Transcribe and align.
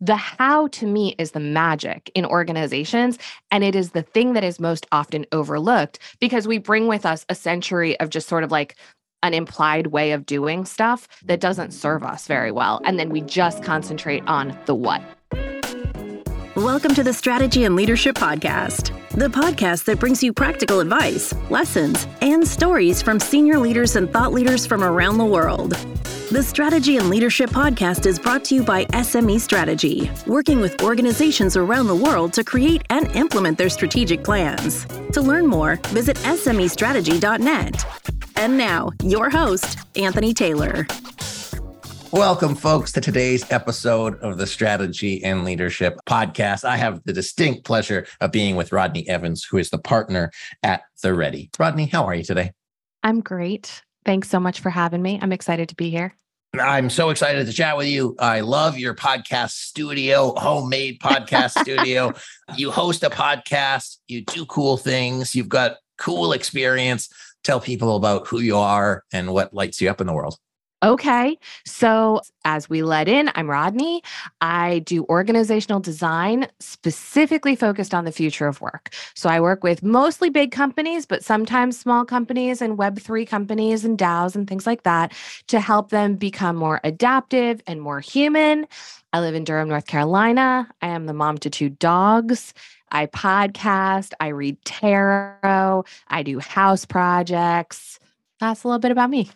the 0.00 0.16
how 0.16 0.68
to 0.68 0.86
me 0.86 1.14
is 1.18 1.32
the 1.32 1.40
magic 1.40 2.10
in 2.14 2.24
organizations. 2.24 3.18
And 3.50 3.62
it 3.62 3.74
is 3.74 3.90
the 3.90 4.02
thing 4.02 4.32
that 4.32 4.44
is 4.44 4.58
most 4.58 4.86
often 4.92 5.26
overlooked 5.32 5.98
because 6.20 6.48
we 6.48 6.58
bring 6.58 6.86
with 6.86 7.04
us 7.04 7.26
a 7.28 7.34
century 7.34 7.98
of 8.00 8.10
just 8.10 8.28
sort 8.28 8.44
of 8.44 8.50
like 8.50 8.76
an 9.22 9.34
implied 9.34 9.88
way 9.88 10.12
of 10.12 10.24
doing 10.24 10.64
stuff 10.64 11.06
that 11.24 11.40
doesn't 11.40 11.72
serve 11.72 12.02
us 12.02 12.26
very 12.26 12.50
well. 12.50 12.80
And 12.84 12.98
then 12.98 13.10
we 13.10 13.20
just 13.20 13.62
concentrate 13.62 14.26
on 14.26 14.58
the 14.64 14.74
what. 14.74 15.02
Welcome 16.60 16.94
to 16.96 17.02
the 17.02 17.14
Strategy 17.14 17.64
and 17.64 17.74
Leadership 17.74 18.16
Podcast, 18.16 18.92
the 19.12 19.28
podcast 19.28 19.84
that 19.84 19.98
brings 19.98 20.22
you 20.22 20.34
practical 20.34 20.80
advice, 20.80 21.32
lessons, 21.48 22.06
and 22.20 22.46
stories 22.46 23.00
from 23.00 23.18
senior 23.18 23.58
leaders 23.58 23.96
and 23.96 24.12
thought 24.12 24.34
leaders 24.34 24.66
from 24.66 24.84
around 24.84 25.16
the 25.16 25.24
world. 25.24 25.70
The 26.30 26.42
Strategy 26.42 26.98
and 26.98 27.08
Leadership 27.08 27.48
Podcast 27.48 28.04
is 28.04 28.18
brought 28.18 28.44
to 28.44 28.56
you 28.56 28.62
by 28.62 28.84
SME 28.84 29.40
Strategy, 29.40 30.10
working 30.26 30.60
with 30.60 30.82
organizations 30.82 31.56
around 31.56 31.86
the 31.86 31.96
world 31.96 32.34
to 32.34 32.44
create 32.44 32.82
and 32.90 33.06
implement 33.16 33.56
their 33.56 33.70
strategic 33.70 34.22
plans. 34.22 34.84
To 35.14 35.22
learn 35.22 35.46
more, 35.46 35.76
visit 35.86 36.18
SMEstrategy.net. 36.18 37.86
And 38.36 38.58
now, 38.58 38.92
your 39.02 39.30
host, 39.30 39.78
Anthony 39.96 40.34
Taylor. 40.34 40.86
Welcome, 42.12 42.56
folks, 42.56 42.90
to 42.92 43.00
today's 43.00 43.48
episode 43.52 44.18
of 44.18 44.36
the 44.36 44.46
Strategy 44.46 45.22
and 45.22 45.44
Leadership 45.44 45.96
Podcast. 46.06 46.64
I 46.64 46.76
have 46.76 47.00
the 47.04 47.12
distinct 47.12 47.64
pleasure 47.64 48.04
of 48.20 48.32
being 48.32 48.56
with 48.56 48.72
Rodney 48.72 49.08
Evans, 49.08 49.44
who 49.44 49.58
is 49.58 49.70
the 49.70 49.78
partner 49.78 50.32
at 50.64 50.82
The 51.04 51.14
Ready. 51.14 51.50
Rodney, 51.56 51.86
how 51.86 52.04
are 52.06 52.14
you 52.16 52.24
today? 52.24 52.50
I'm 53.04 53.20
great. 53.20 53.84
Thanks 54.04 54.28
so 54.28 54.40
much 54.40 54.58
for 54.58 54.70
having 54.70 55.02
me. 55.02 55.20
I'm 55.22 55.30
excited 55.30 55.68
to 55.68 55.76
be 55.76 55.88
here. 55.88 56.12
I'm 56.58 56.90
so 56.90 57.10
excited 57.10 57.46
to 57.46 57.52
chat 57.52 57.76
with 57.76 57.86
you. 57.86 58.16
I 58.18 58.40
love 58.40 58.76
your 58.76 58.96
podcast 58.96 59.50
studio, 59.50 60.34
homemade 60.36 60.98
podcast 60.98 61.60
studio. 61.60 62.12
You 62.56 62.72
host 62.72 63.04
a 63.04 63.10
podcast, 63.10 63.98
you 64.08 64.24
do 64.24 64.46
cool 64.46 64.76
things, 64.76 65.36
you've 65.36 65.48
got 65.48 65.76
cool 65.96 66.32
experience. 66.32 67.08
Tell 67.44 67.60
people 67.60 67.94
about 67.94 68.26
who 68.26 68.40
you 68.40 68.56
are 68.56 69.04
and 69.12 69.32
what 69.32 69.54
lights 69.54 69.80
you 69.80 69.88
up 69.88 70.00
in 70.00 70.08
the 70.08 70.12
world. 70.12 70.36
Okay. 70.82 71.38
So, 71.66 72.22
as 72.46 72.70
we 72.70 72.82
let 72.82 73.06
in, 73.06 73.30
I'm 73.34 73.50
Rodney. 73.50 74.02
I 74.40 74.78
do 74.78 75.04
organizational 75.10 75.78
design 75.78 76.48
specifically 76.58 77.54
focused 77.54 77.92
on 77.92 78.06
the 78.06 78.12
future 78.12 78.46
of 78.46 78.62
work. 78.62 78.94
So, 79.14 79.28
I 79.28 79.40
work 79.40 79.62
with 79.62 79.82
mostly 79.82 80.30
big 80.30 80.52
companies, 80.52 81.04
but 81.04 81.22
sometimes 81.22 81.78
small 81.78 82.06
companies 82.06 82.62
and 82.62 82.78
Web3 82.78 83.26
companies 83.28 83.84
and 83.84 83.98
DAOs 83.98 84.34
and 84.34 84.48
things 84.48 84.66
like 84.66 84.84
that 84.84 85.12
to 85.48 85.60
help 85.60 85.90
them 85.90 86.16
become 86.16 86.56
more 86.56 86.80
adaptive 86.82 87.60
and 87.66 87.82
more 87.82 88.00
human. 88.00 88.66
I 89.12 89.20
live 89.20 89.34
in 89.34 89.44
Durham, 89.44 89.68
North 89.68 89.86
Carolina. 89.86 90.66
I 90.80 90.86
am 90.86 91.04
the 91.04 91.12
mom 91.12 91.36
to 91.38 91.50
two 91.50 91.68
dogs. 91.68 92.54
I 92.90 93.04
podcast, 93.06 94.12
I 94.18 94.28
read 94.28 94.56
tarot, 94.64 95.84
I 96.08 96.22
do 96.22 96.38
house 96.38 96.86
projects. 96.86 97.98
That's 98.40 98.64
a 98.64 98.68
little 98.68 98.80
bit 98.80 98.90
about 98.90 99.10
me. 99.10 99.30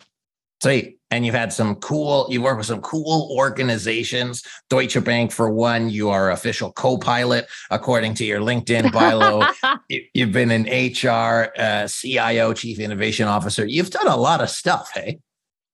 Sweet. 0.61 0.99
And 1.11 1.25
you've 1.25 1.35
had 1.35 1.53
some 1.53 1.75
cool, 1.75 2.27
you've 2.29 2.43
worked 2.43 2.57
with 2.57 2.67
some 2.67 2.81
cool 2.81 3.29
organizations. 3.37 4.43
Deutsche 4.69 5.01
Bank, 5.03 5.31
for 5.31 5.49
one, 5.49 5.89
you 5.89 6.09
are 6.09 6.31
official 6.31 6.71
co 6.71 6.97
pilot, 6.97 7.47
according 7.69 8.15
to 8.15 8.25
your 8.25 8.39
LinkedIn 8.39 8.91
bio. 8.91 9.47
you've 10.13 10.31
been 10.31 10.51
an 10.51 10.63
HR, 10.63 11.51
uh, 11.57 11.87
CIO, 11.87 12.53
Chief 12.53 12.79
Innovation 12.79 13.27
Officer. 13.27 13.65
You've 13.65 13.91
done 13.91 14.07
a 14.07 14.17
lot 14.17 14.41
of 14.41 14.49
stuff, 14.49 14.91
hey? 14.93 15.19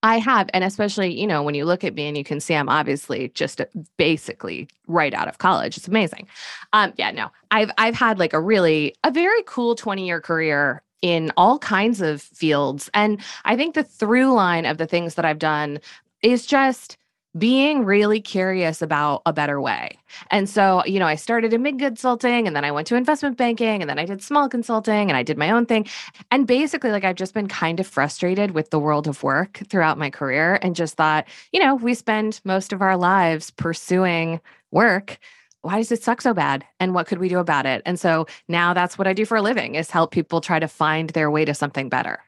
I 0.04 0.18
have. 0.18 0.50
And 0.54 0.64
especially, 0.64 1.20
you 1.20 1.28
know, 1.28 1.44
when 1.44 1.54
you 1.54 1.66
look 1.66 1.84
at 1.84 1.94
me 1.94 2.08
and 2.08 2.18
you 2.18 2.24
can 2.24 2.40
see 2.40 2.56
I'm 2.56 2.70
obviously 2.70 3.30
just 3.30 3.62
basically 3.98 4.68
right 4.88 5.14
out 5.14 5.28
of 5.28 5.38
college. 5.38 5.78
It's 5.78 5.88
amazing. 5.88 6.28
Um, 6.74 6.94
yeah, 6.98 7.12
no, 7.12 7.32
I've 7.52 7.72
I've 7.78 7.96
had 7.96 8.18
like 8.18 8.34
a 8.34 8.42
really 8.42 8.96
a 9.04 9.12
very 9.12 9.44
cool 9.46 9.76
20 9.76 10.06
year 10.06 10.20
career 10.20 10.82
in 11.02 11.32
all 11.38 11.60
kinds 11.60 12.02
of 12.02 12.22
fields. 12.22 12.90
And 12.94 13.20
I 13.46 13.56
think 13.56 13.76
the 13.76 13.84
through 13.84 14.34
line 14.34 14.66
of 14.66 14.78
the 14.78 14.88
things 14.88 15.16
that 15.16 15.26
I've 15.26 15.40
done 15.40 15.80
is 16.22 16.46
just 16.46 16.98
being 17.38 17.86
really 17.86 18.20
curious 18.20 18.82
about 18.82 19.22
a 19.26 19.32
better 19.32 19.62
way. 19.62 19.98
And 20.32 20.50
so, 20.50 20.84
you 20.86 21.00
know, 21.00 21.06
I 21.06 21.16
started 21.16 21.54
in 21.54 21.62
mid 21.62 21.80
consulting 21.80 22.46
and 22.46 22.56
then 22.56 22.66
I 22.66 22.72
went 22.72 22.88
to 22.88 22.96
investment 22.96 23.38
banking 23.38 23.82
and 23.82 23.90
then 23.90 23.98
I 23.98 24.06
did 24.06 24.22
small 24.22 24.50
consulting 24.50 25.10
and 25.10 25.16
I 25.16 25.24
did 25.24 25.38
my 25.38 25.50
own 25.50 25.66
thing. 25.66 25.88
And 26.30 26.46
basically, 26.46 26.92
like, 26.92 27.06
I've 27.06 27.16
just 27.16 27.34
been 27.34 27.48
kind 27.48 27.80
of 27.80 27.88
frustrated 27.88 28.52
with 28.52 28.70
the 28.70 28.80
world 28.80 29.08
of 29.08 29.24
work 29.24 29.62
throughout 29.70 29.98
my 29.98 30.10
career 30.10 30.60
and 30.62 30.76
just 30.76 30.96
thought, 30.96 31.26
you 31.54 31.60
know, 31.62 31.76
we 31.76 31.94
spend 31.94 32.42
most 32.44 32.74
of 32.74 32.82
our 32.82 32.98
lives 32.98 33.50
pursuing 33.52 34.42
work 34.72 35.18
why 35.62 35.78
does 35.78 35.92
it 35.92 36.04
suck 36.04 36.22
so 36.22 36.34
bad? 36.34 36.66
And 36.80 36.94
what 36.94 37.08
could 37.08 37.20
we 37.20 37.30
do 37.30 37.40
about 37.40 37.66
it? 37.66 37.82
And 37.86 38.00
so 38.00 38.26
now 38.48 38.74
that's 38.74 38.98
what 38.98 39.08
i 39.08 39.14
do 39.14 39.26
for 39.26 39.38
a 39.38 39.42
living 39.42 39.76
is 39.76 39.92
help 39.92 40.12
people 40.12 40.42
try 40.42 40.60
to 40.60 40.68
find 40.68 41.10
their 41.12 41.30
way 41.30 41.46
to 41.46 41.54
something 41.54 41.90
better. 41.90 42.20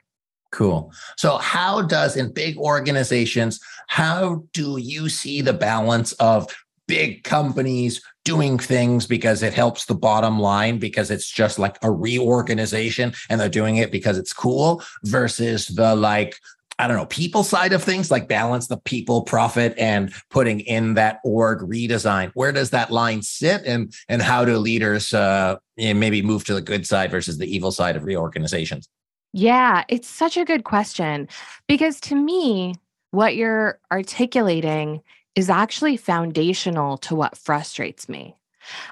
Cool. 0.51 0.93
So 1.17 1.37
how 1.37 1.81
does 1.81 2.15
in 2.15 2.31
big 2.31 2.57
organizations 2.57 3.59
how 3.87 4.43
do 4.53 4.77
you 4.77 5.09
see 5.09 5.41
the 5.41 5.53
balance 5.53 6.13
of 6.13 6.47
big 6.87 7.23
companies 7.23 8.01
doing 8.25 8.57
things 8.57 9.07
because 9.07 9.41
it 9.41 9.53
helps 9.53 9.85
the 9.85 9.95
bottom 9.95 10.39
line 10.39 10.77
because 10.77 11.11
it's 11.11 11.29
just 11.29 11.59
like 11.59 11.77
a 11.81 11.91
reorganization 11.91 13.13
and 13.29 13.39
they're 13.39 13.49
doing 13.49 13.77
it 13.77 13.91
because 13.91 14.17
it's 14.17 14.33
cool 14.33 14.81
versus 15.03 15.67
the 15.67 15.95
like 15.95 16.37
I 16.79 16.87
don't 16.87 16.97
know, 16.97 17.05
people 17.05 17.43
side 17.43 17.73
of 17.73 17.83
things, 17.83 18.09
like 18.09 18.27
balance 18.27 18.67
the 18.67 18.77
people 18.77 19.21
profit 19.21 19.75
and 19.77 20.11
putting 20.29 20.61
in 20.61 20.95
that 20.95 21.19
org 21.23 21.59
redesign. 21.59 22.31
Where 22.33 22.51
does 22.51 22.71
that 22.71 22.91
line 22.91 23.21
sit, 23.21 23.63
and 23.65 23.93
and 24.09 24.21
how 24.21 24.43
do 24.45 24.57
leaders 24.57 25.13
uh, 25.13 25.57
maybe 25.77 26.21
move 26.21 26.45
to 26.45 26.53
the 26.53 26.61
good 26.61 26.87
side 26.87 27.11
versus 27.11 27.37
the 27.37 27.53
evil 27.53 27.71
side 27.71 27.95
of 27.95 28.03
reorganizations? 28.03 28.89
Yeah, 29.33 29.83
it's 29.87 30.07
such 30.07 30.37
a 30.37 30.45
good 30.45 30.63
question 30.63 31.27
because 31.67 31.99
to 32.01 32.15
me, 32.15 32.75
what 33.11 33.35
you're 33.35 33.79
articulating 33.91 35.01
is 35.35 35.49
actually 35.49 35.97
foundational 35.97 36.97
to 36.99 37.15
what 37.15 37.37
frustrates 37.37 38.07
me. 38.07 38.35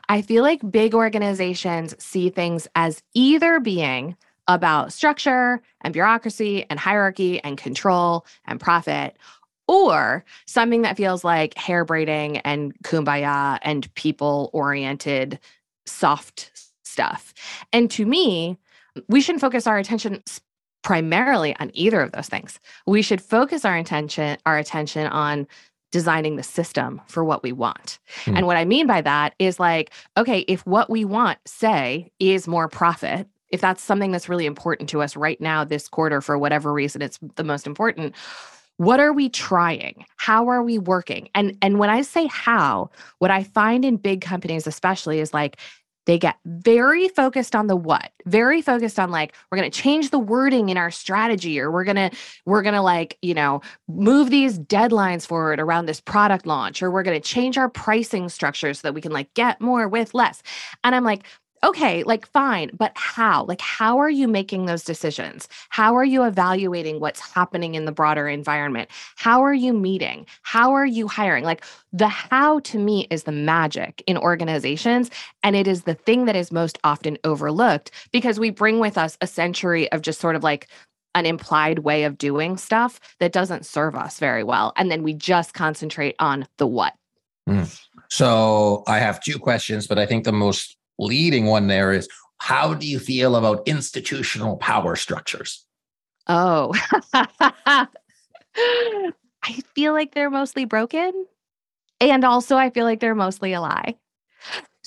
I 0.09 0.21
feel 0.21 0.43
like 0.43 0.71
big 0.71 0.93
organizations 0.93 1.95
see 2.03 2.29
things 2.29 2.67
as 2.75 3.01
either 3.13 3.59
being 3.59 4.17
about 4.53 4.93
structure 4.93 5.61
and 5.81 5.93
bureaucracy 5.93 6.65
and 6.69 6.79
hierarchy 6.79 7.43
and 7.43 7.57
control 7.57 8.25
and 8.45 8.59
profit, 8.59 9.17
or 9.67 10.25
something 10.47 10.81
that 10.81 10.97
feels 10.97 11.23
like 11.23 11.57
hair 11.57 11.85
braiding 11.85 12.37
and 12.39 12.73
kumbaya 12.83 13.57
and 13.61 13.93
people 13.95 14.49
oriented 14.53 15.39
soft 15.85 16.51
stuff. 16.83 17.33
And 17.71 17.89
to 17.91 18.05
me, 18.05 18.57
we 19.07 19.21
shouldn't 19.21 19.41
focus 19.41 19.67
our 19.67 19.77
attention 19.77 20.21
primarily 20.83 21.55
on 21.57 21.71
either 21.73 22.01
of 22.01 22.11
those 22.11 22.27
things. 22.27 22.59
We 22.85 23.01
should 23.01 23.21
focus 23.21 23.65
our 23.65 23.77
attention 23.77 24.37
our 24.45 24.57
attention 24.57 25.07
on 25.07 25.47
designing 25.91 26.37
the 26.37 26.43
system 26.43 27.01
for 27.07 27.23
what 27.23 27.43
we 27.43 27.51
want. 27.51 27.99
Hmm. 28.25 28.37
And 28.37 28.47
what 28.47 28.57
I 28.57 28.65
mean 28.65 28.87
by 28.87 29.01
that 29.01 29.35
is 29.39 29.59
like 29.59 29.91
okay, 30.17 30.39
if 30.47 30.65
what 30.65 30.89
we 30.89 31.05
want 31.05 31.37
say 31.45 32.11
is 32.19 32.47
more 32.47 32.67
profit 32.67 33.27
if 33.51 33.61
that's 33.61 33.83
something 33.83 34.11
that's 34.11 34.29
really 34.29 34.45
important 34.45 34.89
to 34.89 35.01
us 35.01 35.15
right 35.15 35.39
now, 35.39 35.63
this 35.63 35.87
quarter, 35.87 36.21
for 36.21 36.37
whatever 36.37 36.73
reason, 36.73 37.01
it's 37.01 37.19
the 37.35 37.43
most 37.43 37.67
important. 37.67 38.15
What 38.77 38.99
are 38.99 39.13
we 39.13 39.29
trying? 39.29 40.05
How 40.17 40.47
are 40.47 40.63
we 40.63 40.79
working? 40.79 41.29
And 41.35 41.57
and 41.61 41.77
when 41.77 41.89
I 41.89 42.01
say 42.01 42.27
how, 42.27 42.89
what 43.19 43.29
I 43.29 43.43
find 43.43 43.85
in 43.85 43.97
big 43.97 44.21
companies 44.21 44.65
especially 44.65 45.19
is 45.19 45.33
like 45.33 45.57
they 46.05 46.17
get 46.17 46.37
very 46.45 47.07
focused 47.09 47.55
on 47.55 47.67
the 47.67 47.75
what 47.75 48.11
very 48.25 48.61
focused 48.61 48.99
on 48.99 49.11
like 49.11 49.35
we're 49.51 49.57
going 49.57 49.69
to 49.69 49.81
change 49.81 50.09
the 50.09 50.19
wording 50.19 50.69
in 50.69 50.77
our 50.77 50.91
strategy 50.91 51.59
or 51.59 51.71
we're 51.71 51.83
going 51.83 51.95
to 51.95 52.09
we're 52.45 52.61
going 52.61 52.73
to 52.73 52.81
like 52.81 53.17
you 53.21 53.33
know 53.33 53.61
move 53.87 54.29
these 54.29 54.57
deadlines 54.57 55.25
forward 55.25 55.59
around 55.59 55.85
this 55.85 56.01
product 56.01 56.45
launch 56.45 56.81
or 56.81 56.89
we're 56.89 57.03
going 57.03 57.19
to 57.19 57.27
change 57.27 57.57
our 57.57 57.69
pricing 57.69 58.29
structure 58.29 58.73
so 58.73 58.87
that 58.87 58.93
we 58.93 59.01
can 59.01 59.11
like 59.11 59.33
get 59.35 59.61
more 59.61 59.87
with 59.87 60.13
less 60.13 60.41
and 60.83 60.95
i'm 60.95 61.03
like 61.03 61.23
okay, 61.63 62.03
like 62.03 62.25
fine, 62.27 62.71
but 62.77 62.91
how? 62.95 63.45
Like, 63.45 63.61
how 63.61 63.97
are 63.97 64.09
you 64.09 64.27
making 64.27 64.65
those 64.65 64.83
decisions? 64.83 65.47
How 65.69 65.95
are 65.95 66.03
you 66.03 66.23
evaluating 66.23 66.99
what's 66.99 67.19
happening 67.19 67.75
in 67.75 67.85
the 67.85 67.91
broader 67.91 68.27
environment? 68.27 68.89
How 69.15 69.43
are 69.43 69.53
you 69.53 69.73
meeting? 69.73 70.25
How 70.41 70.73
are 70.73 70.85
you 70.85 71.07
hiring? 71.07 71.43
Like, 71.43 71.63
the 71.93 72.07
how 72.07 72.59
to 72.59 72.79
me 72.79 73.07
is 73.11 73.23
the 73.23 73.31
magic 73.31 74.03
in 74.07 74.17
organizations. 74.17 75.11
And 75.43 75.55
it 75.55 75.67
is 75.67 75.83
the 75.83 75.93
thing 75.93 76.25
that 76.25 76.35
is 76.35 76.51
most 76.51 76.79
often 76.83 77.17
overlooked 77.23 77.91
because 78.11 78.39
we 78.39 78.49
bring 78.49 78.79
with 78.79 78.97
us 78.97 79.17
a 79.21 79.27
century 79.27 79.91
of 79.91 80.01
just 80.01 80.19
sort 80.19 80.35
of 80.35 80.43
like, 80.43 80.67
an 81.13 81.25
implied 81.25 81.79
way 81.79 82.05
of 82.05 82.17
doing 82.17 82.55
stuff 82.55 82.97
that 83.19 83.33
doesn't 83.33 83.65
serve 83.65 83.95
us 83.95 84.17
very 84.17 84.45
well. 84.45 84.71
And 84.77 84.89
then 84.89 85.03
we 85.03 85.13
just 85.13 85.53
concentrate 85.53 86.15
on 86.19 86.47
the 86.55 86.65
what. 86.65 86.93
Mm. 87.49 87.77
So 88.09 88.83
I 88.87 88.99
have 88.99 89.21
two 89.21 89.37
questions, 89.37 89.87
but 89.87 89.99
I 89.99 90.05
think 90.05 90.23
the 90.23 90.31
most 90.31 90.77
leading 91.01 91.45
one 91.47 91.67
there 91.67 91.91
is 91.91 92.07
how 92.37 92.73
do 92.73 92.87
you 92.87 92.99
feel 92.99 93.35
about 93.35 93.67
institutional 93.67 94.57
power 94.57 94.95
structures? 94.95 95.65
Oh, 96.27 96.73
I 97.13 97.87
feel 99.75 99.93
like 99.93 100.13
they're 100.13 100.29
mostly 100.29 100.65
broken. 100.65 101.25
And 101.99 102.23
also, 102.23 102.57
I 102.57 102.71
feel 102.71 102.85
like 102.85 102.99
they're 102.99 103.13
mostly 103.13 103.53
a 103.53 103.61
lie. 103.61 103.95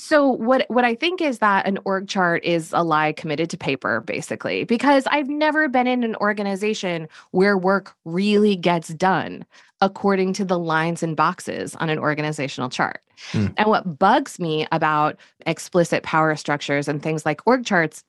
So 0.06 0.28
what 0.28 0.66
what 0.68 0.84
I 0.84 0.94
think 0.94 1.22
is 1.22 1.38
that 1.38 1.66
an 1.66 1.78
org 1.86 2.08
chart 2.08 2.44
is 2.44 2.74
a 2.74 2.84
lie 2.84 3.12
committed 3.12 3.48
to 3.48 3.56
paper 3.56 4.02
basically 4.02 4.64
because 4.64 5.06
I've 5.06 5.30
never 5.30 5.66
been 5.66 5.86
in 5.86 6.04
an 6.04 6.14
organization 6.16 7.08
where 7.30 7.56
work 7.56 7.96
really 8.04 8.54
gets 8.54 8.88
done 8.88 9.46
according 9.80 10.34
to 10.34 10.44
the 10.44 10.58
lines 10.58 11.02
and 11.02 11.16
boxes 11.16 11.74
on 11.76 11.88
an 11.88 11.98
organizational 11.98 12.68
chart. 12.68 13.00
Mm. 13.32 13.54
And 13.56 13.66
what 13.66 13.98
bugs 13.98 14.38
me 14.38 14.66
about 14.72 15.16
explicit 15.46 16.02
power 16.02 16.36
structures 16.36 16.86
and 16.86 17.02
things 17.02 17.24
like 17.24 17.40
org 17.46 17.64
charts 17.64 18.04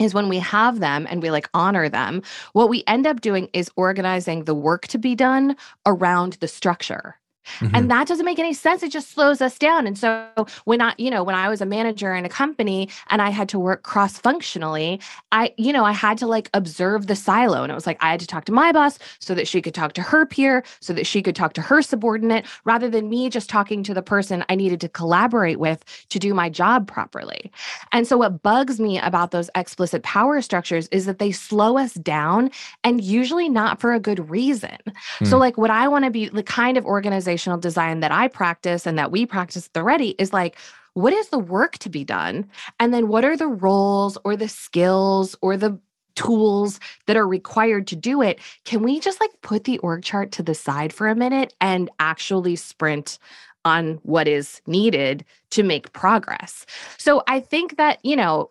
is 0.00 0.12
when 0.12 0.28
we 0.28 0.40
have 0.40 0.80
them 0.80 1.06
and 1.08 1.22
we 1.22 1.30
like 1.30 1.48
honor 1.54 1.88
them, 1.88 2.20
what 2.52 2.68
we 2.68 2.84
end 2.86 3.06
up 3.06 3.22
doing 3.22 3.48
is 3.54 3.70
organizing 3.76 4.44
the 4.44 4.54
work 4.54 4.88
to 4.88 4.98
be 4.98 5.14
done 5.14 5.56
around 5.86 6.34
the 6.34 6.48
structure. 6.48 7.16
Mm-hmm. 7.58 7.74
And 7.74 7.90
that 7.90 8.08
doesn't 8.08 8.24
make 8.24 8.38
any 8.38 8.54
sense. 8.54 8.82
It 8.82 8.92
just 8.92 9.10
slows 9.10 9.40
us 9.40 9.58
down. 9.58 9.86
And 9.86 9.98
so 9.98 10.26
when 10.64 10.80
I, 10.80 10.94
you 10.98 11.10
know, 11.10 11.22
when 11.22 11.34
I 11.34 11.48
was 11.48 11.60
a 11.60 11.66
manager 11.66 12.14
in 12.14 12.24
a 12.24 12.28
company 12.28 12.88
and 13.10 13.20
I 13.20 13.30
had 13.30 13.48
to 13.50 13.58
work 13.58 13.82
cross 13.82 14.18
functionally, 14.18 15.00
I, 15.32 15.52
you 15.56 15.72
know, 15.72 15.84
I 15.84 15.92
had 15.92 16.16
to 16.18 16.26
like 16.26 16.48
observe 16.54 17.06
the 17.06 17.16
silo. 17.16 17.62
And 17.62 17.70
it 17.70 17.74
was 17.74 17.86
like 17.86 18.02
I 18.02 18.10
had 18.10 18.20
to 18.20 18.26
talk 18.26 18.44
to 18.46 18.52
my 18.52 18.72
boss 18.72 18.98
so 19.18 19.34
that 19.34 19.46
she 19.46 19.60
could 19.60 19.74
talk 19.74 19.92
to 19.94 20.02
her 20.02 20.24
peer, 20.24 20.64
so 20.80 20.92
that 20.92 21.06
she 21.06 21.22
could 21.22 21.36
talk 21.36 21.52
to 21.54 21.60
her 21.60 21.82
subordinate, 21.82 22.46
rather 22.64 22.88
than 22.88 23.08
me 23.08 23.28
just 23.28 23.50
talking 23.50 23.82
to 23.82 23.94
the 23.94 24.02
person 24.02 24.44
I 24.48 24.54
needed 24.54 24.80
to 24.80 24.88
collaborate 24.88 25.58
with 25.58 25.84
to 26.08 26.18
do 26.18 26.34
my 26.34 26.48
job 26.48 26.86
properly. 26.86 27.52
And 27.92 28.06
so 28.06 28.16
what 28.16 28.42
bugs 28.42 28.80
me 28.80 28.98
about 28.98 29.32
those 29.32 29.50
explicit 29.54 30.02
power 30.02 30.40
structures 30.40 30.88
is 30.88 31.06
that 31.06 31.18
they 31.18 31.32
slow 31.32 31.76
us 31.78 31.94
down 31.94 32.50
and 32.84 33.02
usually 33.02 33.48
not 33.48 33.80
for 33.80 33.92
a 33.92 34.00
good 34.00 34.30
reason. 34.30 34.78
Mm. 35.18 35.26
So 35.26 35.36
like 35.36 35.58
what 35.58 35.70
I 35.70 35.88
want 35.88 36.04
to 36.04 36.10
be 36.10 36.28
the 36.28 36.42
kind 36.42 36.78
of 36.78 36.84
organization 36.86 37.33
organizational 37.34 37.58
design 37.58 38.00
that 38.00 38.12
I 38.12 38.28
practice 38.28 38.86
and 38.86 38.98
that 38.98 39.10
we 39.10 39.26
practice 39.26 39.66
at 39.66 39.72
the 39.72 39.82
Ready 39.82 40.14
is 40.18 40.32
like, 40.32 40.56
what 40.94 41.12
is 41.12 41.28
the 41.28 41.38
work 41.38 41.78
to 41.78 41.88
be 41.88 42.04
done? 42.04 42.48
And 42.78 42.94
then 42.94 43.08
what 43.08 43.24
are 43.24 43.36
the 43.36 43.48
roles 43.48 44.16
or 44.24 44.36
the 44.36 44.48
skills 44.48 45.34
or 45.42 45.56
the 45.56 45.78
tools 46.14 46.78
that 47.06 47.16
are 47.16 47.26
required 47.26 47.88
to 47.88 47.96
do 47.96 48.22
it? 48.22 48.38
Can 48.64 48.82
we 48.82 49.00
just 49.00 49.20
like 49.20 49.30
put 49.42 49.64
the 49.64 49.78
org 49.78 50.04
chart 50.04 50.30
to 50.32 50.42
the 50.44 50.54
side 50.54 50.92
for 50.92 51.08
a 51.08 51.16
minute 51.16 51.52
and 51.60 51.90
actually 51.98 52.54
sprint 52.54 53.18
on 53.64 53.98
what 54.02 54.28
is 54.28 54.60
needed 54.66 55.24
to 55.50 55.64
make 55.64 55.92
progress? 55.92 56.64
So 56.98 57.24
I 57.26 57.40
think 57.40 57.76
that, 57.76 57.98
you 58.04 58.14
know, 58.14 58.50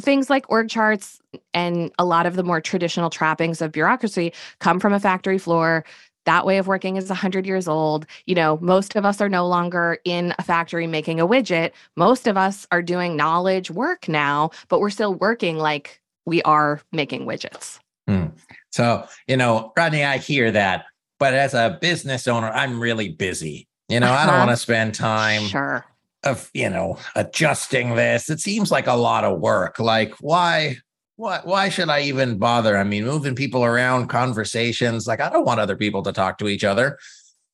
things 0.00 0.30
like 0.30 0.50
org 0.50 0.68
charts 0.68 1.20
and 1.52 1.92
a 1.98 2.04
lot 2.04 2.26
of 2.26 2.34
the 2.34 2.42
more 2.42 2.60
traditional 2.60 3.10
trappings 3.10 3.62
of 3.62 3.70
bureaucracy 3.70 4.32
come 4.58 4.80
from 4.80 4.92
a 4.92 4.98
factory 4.98 5.38
floor 5.38 5.84
that 6.24 6.46
way 6.46 6.58
of 6.58 6.66
working 6.66 6.96
is 6.96 7.08
100 7.08 7.46
years 7.46 7.68
old. 7.68 8.06
You 8.26 8.34
know, 8.34 8.58
most 8.60 8.96
of 8.96 9.04
us 9.04 9.20
are 9.20 9.28
no 9.28 9.46
longer 9.46 9.98
in 10.04 10.34
a 10.38 10.42
factory 10.42 10.86
making 10.86 11.20
a 11.20 11.26
widget. 11.26 11.72
Most 11.96 12.26
of 12.26 12.36
us 12.36 12.66
are 12.70 12.82
doing 12.82 13.16
knowledge 13.16 13.70
work 13.70 14.08
now, 14.08 14.50
but 14.68 14.80
we're 14.80 14.90
still 14.90 15.14
working 15.14 15.58
like 15.58 16.00
we 16.26 16.42
are 16.42 16.80
making 16.92 17.26
widgets. 17.26 17.78
Hmm. 18.08 18.26
So, 18.70 19.06
you 19.26 19.36
know, 19.36 19.72
Rodney, 19.76 20.04
I 20.04 20.18
hear 20.18 20.50
that. 20.50 20.86
But 21.18 21.34
as 21.34 21.54
a 21.54 21.78
business 21.80 22.26
owner, 22.26 22.48
I'm 22.48 22.80
really 22.80 23.10
busy. 23.10 23.68
You 23.88 24.00
know, 24.00 24.06
uh-huh. 24.06 24.14
I 24.14 24.26
don't 24.26 24.34
uh-huh. 24.34 24.46
want 24.46 24.58
to 24.58 24.62
spend 24.62 24.94
time 24.94 25.42
sure. 25.42 25.84
of, 26.24 26.50
you 26.54 26.70
know, 26.70 26.98
adjusting 27.14 27.94
this. 27.94 28.30
It 28.30 28.40
seems 28.40 28.70
like 28.70 28.86
a 28.86 28.94
lot 28.94 29.24
of 29.24 29.40
work. 29.40 29.78
Like, 29.78 30.14
why 30.20 30.78
why 31.16 31.40
why 31.44 31.68
should 31.68 31.88
I 31.90 32.02
even 32.02 32.38
bother? 32.38 32.76
I 32.76 32.84
mean, 32.84 33.04
moving 33.04 33.34
people 33.34 33.64
around, 33.64 34.08
conversations, 34.08 35.06
like 35.06 35.20
I 35.20 35.30
don't 35.30 35.44
want 35.44 35.60
other 35.60 35.76
people 35.76 36.02
to 36.02 36.12
talk 36.12 36.38
to 36.38 36.48
each 36.48 36.64
other, 36.64 36.98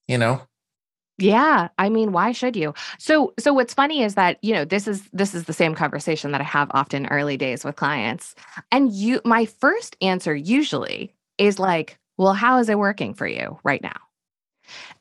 you 0.08 0.18
know. 0.18 0.42
Yeah, 1.18 1.68
I 1.76 1.90
mean, 1.90 2.12
why 2.12 2.32
should 2.32 2.56
you? 2.56 2.72
So 2.98 3.34
so 3.38 3.52
what's 3.52 3.74
funny 3.74 4.02
is 4.02 4.14
that, 4.14 4.38
you 4.42 4.54
know, 4.54 4.64
this 4.64 4.88
is 4.88 5.08
this 5.12 5.34
is 5.34 5.44
the 5.44 5.52
same 5.52 5.74
conversation 5.74 6.32
that 6.32 6.40
I 6.40 6.44
have 6.44 6.70
often 6.72 7.06
early 7.08 7.36
days 7.36 7.62
with 7.64 7.76
clients. 7.76 8.34
And 8.72 8.90
you 8.92 9.20
my 9.24 9.44
first 9.44 9.96
answer 10.00 10.34
usually 10.34 11.14
is 11.36 11.58
like, 11.58 11.98
"Well, 12.16 12.32
how 12.32 12.58
is 12.58 12.68
it 12.70 12.78
working 12.78 13.12
for 13.14 13.26
you 13.26 13.58
right 13.64 13.82
now?" 13.82 14.09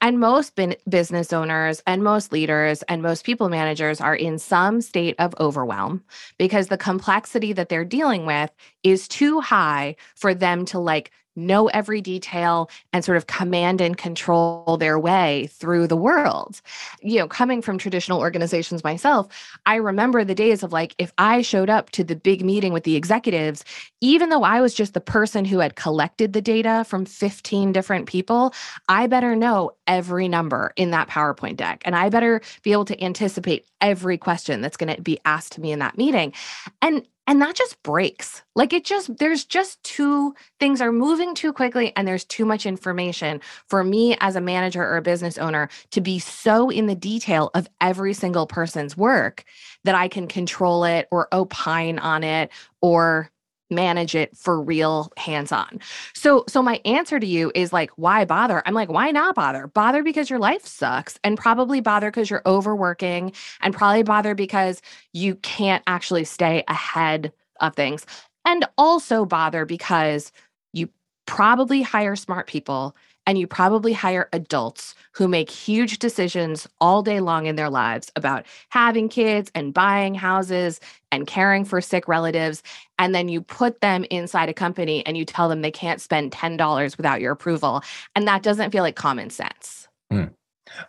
And 0.01 0.19
most 0.19 0.55
bin- 0.55 0.75
business 0.87 1.33
owners 1.33 1.81
and 1.85 2.03
most 2.03 2.31
leaders 2.31 2.83
and 2.83 3.01
most 3.01 3.25
people 3.25 3.49
managers 3.49 4.01
are 4.01 4.15
in 4.15 4.39
some 4.39 4.81
state 4.81 5.15
of 5.19 5.33
overwhelm 5.39 6.03
because 6.37 6.67
the 6.67 6.77
complexity 6.77 7.53
that 7.53 7.69
they're 7.69 7.85
dealing 7.85 8.25
with 8.25 8.51
is 8.83 9.07
too 9.07 9.39
high 9.41 9.95
for 10.15 10.33
them 10.33 10.65
to 10.65 10.79
like 10.79 11.11
know 11.45 11.67
every 11.67 12.01
detail 12.01 12.69
and 12.93 13.03
sort 13.03 13.17
of 13.17 13.27
command 13.27 13.81
and 13.81 13.97
control 13.97 14.77
their 14.77 14.99
way 14.99 15.47
through 15.51 15.87
the 15.87 15.95
world. 15.95 16.61
You 17.01 17.19
know, 17.19 17.27
coming 17.27 17.61
from 17.61 17.77
traditional 17.77 18.19
organizations 18.19 18.83
myself, 18.83 19.27
I 19.65 19.75
remember 19.75 20.23
the 20.23 20.35
days 20.35 20.63
of 20.63 20.73
like, 20.73 20.95
if 20.97 21.11
I 21.17 21.41
showed 21.41 21.69
up 21.69 21.89
to 21.91 22.03
the 22.03 22.15
big 22.15 22.43
meeting 22.43 22.73
with 22.73 22.83
the 22.83 22.95
executives, 22.95 23.63
even 24.01 24.29
though 24.29 24.43
I 24.43 24.61
was 24.61 24.73
just 24.73 24.93
the 24.93 25.01
person 25.01 25.45
who 25.45 25.59
had 25.59 25.75
collected 25.75 26.33
the 26.33 26.41
data 26.41 26.85
from 26.87 27.05
15 27.05 27.71
different 27.71 28.07
people, 28.07 28.53
I 28.87 29.07
better 29.07 29.35
know 29.35 29.71
every 29.87 30.27
number 30.27 30.73
in 30.75 30.91
that 30.91 31.07
PowerPoint 31.07 31.57
deck. 31.57 31.81
And 31.85 31.95
I 31.95 32.09
better 32.09 32.41
be 32.63 32.71
able 32.71 32.85
to 32.85 33.03
anticipate 33.03 33.65
every 33.81 34.17
question 34.17 34.61
that's 34.61 34.77
going 34.77 34.95
to 34.95 35.01
be 35.01 35.19
asked 35.25 35.53
to 35.53 35.61
me 35.61 35.71
in 35.71 35.79
that 35.79 35.97
meeting. 35.97 36.33
And 36.81 37.05
and 37.29 37.43
that 37.43 37.53
just 37.53 37.81
breaks. 37.83 38.41
Like 38.55 38.73
it 38.73 38.83
just, 38.83 39.15
there's 39.19 39.45
just 39.45 39.81
too, 39.83 40.33
things 40.59 40.81
are 40.81 40.91
moving 40.91 41.35
too 41.35 41.53
quickly 41.53 41.93
and 41.95 42.07
there's 42.07 42.25
too 42.25 42.43
much 42.43 42.65
information 42.65 43.39
for 43.67 43.83
me 43.83 44.17
as 44.19 44.35
a 44.35 44.41
manager 44.41 44.81
or 44.81 44.97
a 44.97 45.03
business 45.03 45.37
owner 45.37 45.69
to 45.91 46.01
be 46.01 46.17
so 46.17 46.71
in 46.71 46.87
the 46.87 46.95
detail 46.95 47.51
of 47.53 47.69
every 47.81 48.15
single 48.15 48.47
person's 48.47 48.97
work 48.97 49.43
that 49.83 49.93
I 49.93 50.07
can 50.07 50.27
control 50.27 50.83
it 50.85 51.07
or 51.11 51.27
opine 51.31 51.99
on 51.99 52.23
it 52.23 52.49
or 52.81 53.29
manage 53.69 54.15
it 54.15 54.35
for 54.35 54.61
real 54.61 55.11
hands 55.17 55.51
on. 55.51 55.79
So 56.13 56.43
so 56.47 56.61
my 56.61 56.81
answer 56.85 57.19
to 57.19 57.27
you 57.27 57.51
is 57.55 57.73
like 57.73 57.91
why 57.95 58.25
bother? 58.25 58.63
I'm 58.65 58.73
like 58.73 58.89
why 58.89 59.11
not 59.11 59.35
bother? 59.35 59.67
Bother 59.67 60.03
because 60.03 60.29
your 60.29 60.39
life 60.39 60.65
sucks 60.65 61.19
and 61.23 61.37
probably 61.37 61.81
bother 61.81 62.09
because 62.09 62.29
you're 62.29 62.41
overworking 62.45 63.31
and 63.61 63.73
probably 63.73 64.03
bother 64.03 64.35
because 64.35 64.81
you 65.13 65.35
can't 65.35 65.83
actually 65.87 66.23
stay 66.23 66.63
ahead 66.67 67.31
of 67.59 67.75
things. 67.75 68.05
And 68.45 68.65
also 68.77 69.25
bother 69.25 69.65
because 69.65 70.31
you 70.73 70.89
probably 71.25 71.81
hire 71.81 72.15
smart 72.15 72.47
people 72.47 72.95
and 73.25 73.37
you 73.37 73.47
probably 73.47 73.93
hire 73.93 74.27
adults 74.33 74.95
who 75.13 75.27
make 75.27 75.49
huge 75.49 75.99
decisions 75.99 76.67
all 76.81 77.03
day 77.03 77.19
long 77.19 77.45
in 77.45 77.55
their 77.55 77.69
lives 77.69 78.11
about 78.15 78.45
having 78.69 79.09
kids 79.09 79.51
and 79.53 79.73
buying 79.73 80.15
houses 80.15 80.79
and 81.11 81.27
caring 81.27 81.65
for 81.65 81.81
sick 81.81 82.07
relatives. 82.07 82.63
And 82.97 83.13
then 83.13 83.29
you 83.29 83.41
put 83.41 83.81
them 83.81 84.05
inside 84.09 84.49
a 84.49 84.53
company 84.53 85.05
and 85.05 85.17
you 85.17 85.25
tell 85.25 85.49
them 85.49 85.61
they 85.61 85.71
can't 85.71 86.01
spend 86.01 86.31
$10 86.31 86.97
without 86.97 87.21
your 87.21 87.33
approval. 87.33 87.83
And 88.15 88.27
that 88.27 88.43
doesn't 88.43 88.71
feel 88.71 88.83
like 88.83 88.95
common 88.95 89.29
sense. 89.29 89.87
Hmm. 90.11 90.25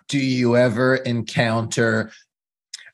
Do 0.09 0.19
you 0.19 0.57
ever 0.57 0.97
encounter 0.97 2.11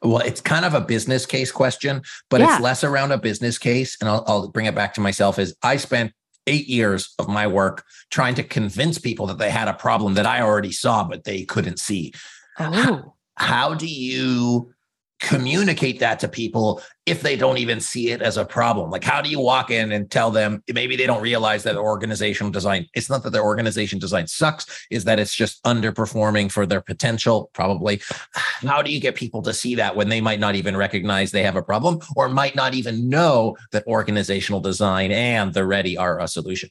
well, 0.03 0.19
it's 0.19 0.41
kind 0.41 0.65
of 0.65 0.75
a 0.75 0.81
business 0.81 1.27
case 1.27 1.51
question, 1.51 2.03
but 2.29 2.41
yeah. 2.41 2.55
it's 2.55 2.63
less 2.63 2.85
around 2.85 3.13
a 3.13 3.19
business 3.19 3.59
case. 3.59 3.97
And 4.01 4.09
I'll, 4.09 4.25
I'll, 4.27 4.49
bring 4.49 4.67
it 4.67 4.75
back 4.75 4.95
to 4.95 5.01
myself. 5.01 5.39
Is 5.39 5.57
I 5.63 5.79
spent 5.79 6.13
eight 6.47 6.69
years 6.69 7.15
of 7.19 7.29
my 7.29 7.47
work 7.47 7.85
trying 8.11 8.35
to 8.37 8.43
convince 8.43 8.99
people 8.99 9.27
that 9.27 9.39
they 9.39 9.51
had 9.51 9.69
a 9.69 9.75
problem 9.75 10.15
that 10.15 10.27
I 10.27 10.43
already 10.43 10.73
saw, 10.73 11.05
but 11.05 11.25
they 11.25 11.45
couldn't 11.45 11.79
see. 11.79 12.13
Oh. 12.59 12.73
How, 12.73 13.15
how 13.37 13.75
do 13.75 13.87
you 13.87 14.73
communicate 15.21 15.99
that 16.01 16.19
to 16.21 16.29
people 16.29 16.83
if 17.07 17.23
they 17.23 17.37
don't 17.37 17.57
even 17.57 17.81
see 17.81 18.11
it 18.11 18.21
as 18.21 18.37
a 18.37 18.45
problem. 18.45 18.91
Like 18.91 19.05
how 19.05 19.23
do 19.23 19.31
you 19.31 19.41
walk 19.41 19.71
in 19.71 19.93
and 19.93 20.11
tell 20.11 20.31
them 20.31 20.63
maybe 20.73 20.97
they 20.97 21.07
don't 21.07 21.23
realize 21.23 21.63
that 21.63 21.77
organizational 21.77 22.51
design 22.51 22.87
it's 22.95 23.09
not 23.09 23.23
that 23.23 23.31
their 23.31 23.45
organization 23.45 23.99
design 23.99 24.27
sucks 24.27 24.87
is 24.91 25.05
that 25.05 25.19
it's 25.19 25.35
just 25.35 25.63
underperforming 25.65 26.51
for 26.53 26.67
their 26.67 26.81
potential 26.81 27.51
probably. 27.55 28.01
How 28.35 28.83
do 28.83 28.91
you 28.91 29.01
get 29.01 29.15
people 29.15 29.43
to 29.43 29.55
see 29.55 29.75
that 29.77 29.97
when 29.97 30.09
they 30.09 30.21
might 30.21 30.41
not 30.41 30.55
even 30.55 30.77
recognize 30.77 31.31
they 31.31 31.43
have 31.43 31.57
a 31.57 31.63
problem 31.63 32.01
or 32.15 32.29
might 32.29 32.55
not 32.55 32.75
even 32.75 33.09
know 33.09 33.57
that 33.73 33.87
organizational 33.87 34.61
design 34.61 35.13
and 35.13 35.55
the 35.55 35.67
ready 35.67 35.97
are 35.97 36.21
a 36.21 36.29
solution? 36.29 36.69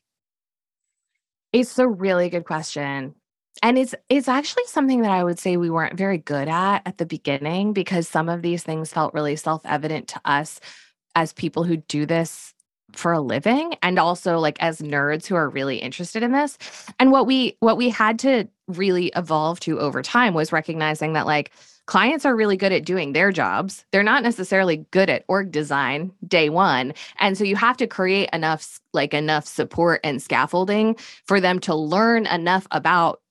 It's 1.52 1.80
a 1.80 1.88
really 1.88 2.30
good 2.30 2.46
question 2.46 3.16
and 3.62 3.78
it's 3.78 3.96
it's 4.10 4.28
actually 4.28 4.66
something 4.68 5.02
that 5.02 5.12
I 5.12 5.24
would 5.24 5.40
say 5.40 5.58
we 5.58 5.70
weren't 5.70 5.98
very 5.98 6.18
good 6.18 6.48
at 6.48 6.82
at 6.86 6.98
the 6.98 7.06
beginning 7.06 7.74
because 7.74 8.08
some 8.08 8.30
of 8.30 8.42
these 8.42 8.64
things 8.64 8.92
felt 8.92 9.14
really 9.14 9.36
self-evident 9.36 10.08
to 10.10 10.22
us 10.26 10.60
as 11.16 11.34
people 11.34 11.64
who 11.64 11.78
do 11.78 12.06
this 12.06 12.54
for 12.94 13.14
a 13.14 13.20
living 13.20 13.76
and 13.82 14.00
also 14.00 14.40
like 14.40 14.58
as 14.62 14.80
nerds 14.80 15.26
who 15.26 15.36
are 15.36 15.50
really 15.50 15.78
interested 15.78 16.24
in 16.24 16.32
this. 16.32 16.58
And 17.00 17.12
what 17.12 17.28
we 17.28 17.58
what 17.60 17.78
we 17.78 17.90
had 17.90 18.20
to 18.20 18.48
really 18.68 19.12
evolve 19.16 19.60
to 19.62 19.80
over 19.80 20.02
time 20.02 20.34
was 20.34 20.52
recognizing 20.52 21.14
that 21.14 21.26
like 21.26 21.52
clients 21.86 22.26
are 22.26 22.36
really 22.36 22.58
good 22.58 22.72
at 22.72 22.86
doing 22.86 23.14
their 23.14 23.32
jobs. 23.32 23.86
They're 23.92 24.04
not 24.04 24.24
necessarily 24.24 24.78
good 24.92 25.10
at 25.10 25.24
org 25.28 25.52
design 25.52 26.12
day 26.28 26.50
one. 26.50 26.94
And 27.20 27.38
so 27.38 27.44
you 27.44 27.56
have 27.56 27.78
to 27.78 27.88
create 27.88 28.30
enough 28.34 28.80
like 28.94 29.14
enough 29.14 29.46
support 29.46 30.00
and 30.04 30.22
scaffolding 30.22 30.96
for 31.26 31.40
them 31.40 31.60
to 31.60 31.76
learn 31.76 32.26
enough 32.28 32.68
about 32.72 33.22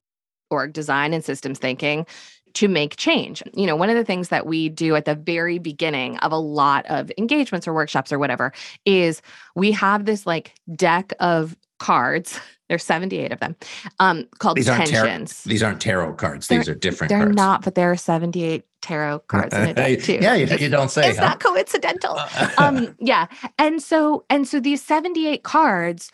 org 0.54 0.72
design 0.72 1.12
and 1.12 1.24
systems 1.24 1.58
thinking 1.58 2.06
to 2.54 2.68
make 2.68 2.96
change. 2.96 3.42
You 3.54 3.66
know, 3.66 3.74
one 3.74 3.90
of 3.90 3.96
the 3.96 4.04
things 4.04 4.28
that 4.28 4.46
we 4.46 4.68
do 4.68 4.94
at 4.94 5.04
the 5.06 5.16
very 5.16 5.58
beginning 5.58 6.18
of 6.18 6.30
a 6.30 6.38
lot 6.38 6.86
of 6.86 7.10
engagements 7.18 7.66
or 7.66 7.74
workshops 7.74 8.12
or 8.12 8.18
whatever 8.18 8.52
is 8.84 9.20
we 9.56 9.72
have 9.72 10.04
this 10.04 10.24
like 10.26 10.54
deck 10.76 11.12
of 11.20 11.56
cards. 11.80 12.38
There's 12.70 12.82
78 12.84 13.30
of 13.30 13.40
them 13.40 13.56
um, 14.00 14.24
called 14.38 14.56
These 14.56 14.70
aren't, 14.70 14.86
tensions. 14.88 15.44
these 15.44 15.62
aren't 15.62 15.82
tarot 15.82 16.14
cards. 16.14 16.48
They're- 16.48 16.60
These 16.60 16.68
are 16.70 16.74
different 16.74 17.10
They're 17.10 17.24
cards. 17.24 17.36
not, 17.36 17.62
but 17.62 17.74
there 17.74 17.90
are 17.90 17.96
78 17.96 18.64
tarot 18.80 19.18
cards 19.28 19.54
in 19.54 19.68
a 19.68 19.74
deck 19.74 20.00
too. 20.00 20.18
yeah, 20.22 20.34
you, 20.34 20.46
you 20.56 20.70
don't 20.70 20.90
say. 20.90 21.10
Is 21.10 21.18
huh? 21.18 21.26
that 21.26 21.40
coincidental? 21.40 22.18
um 22.58 22.94
yeah 23.00 23.26
and 23.58 23.82
so 23.82 24.24
and 24.30 24.46
so 24.48 24.60
these 24.60 24.82
78 24.82 25.42
cards 25.42 26.10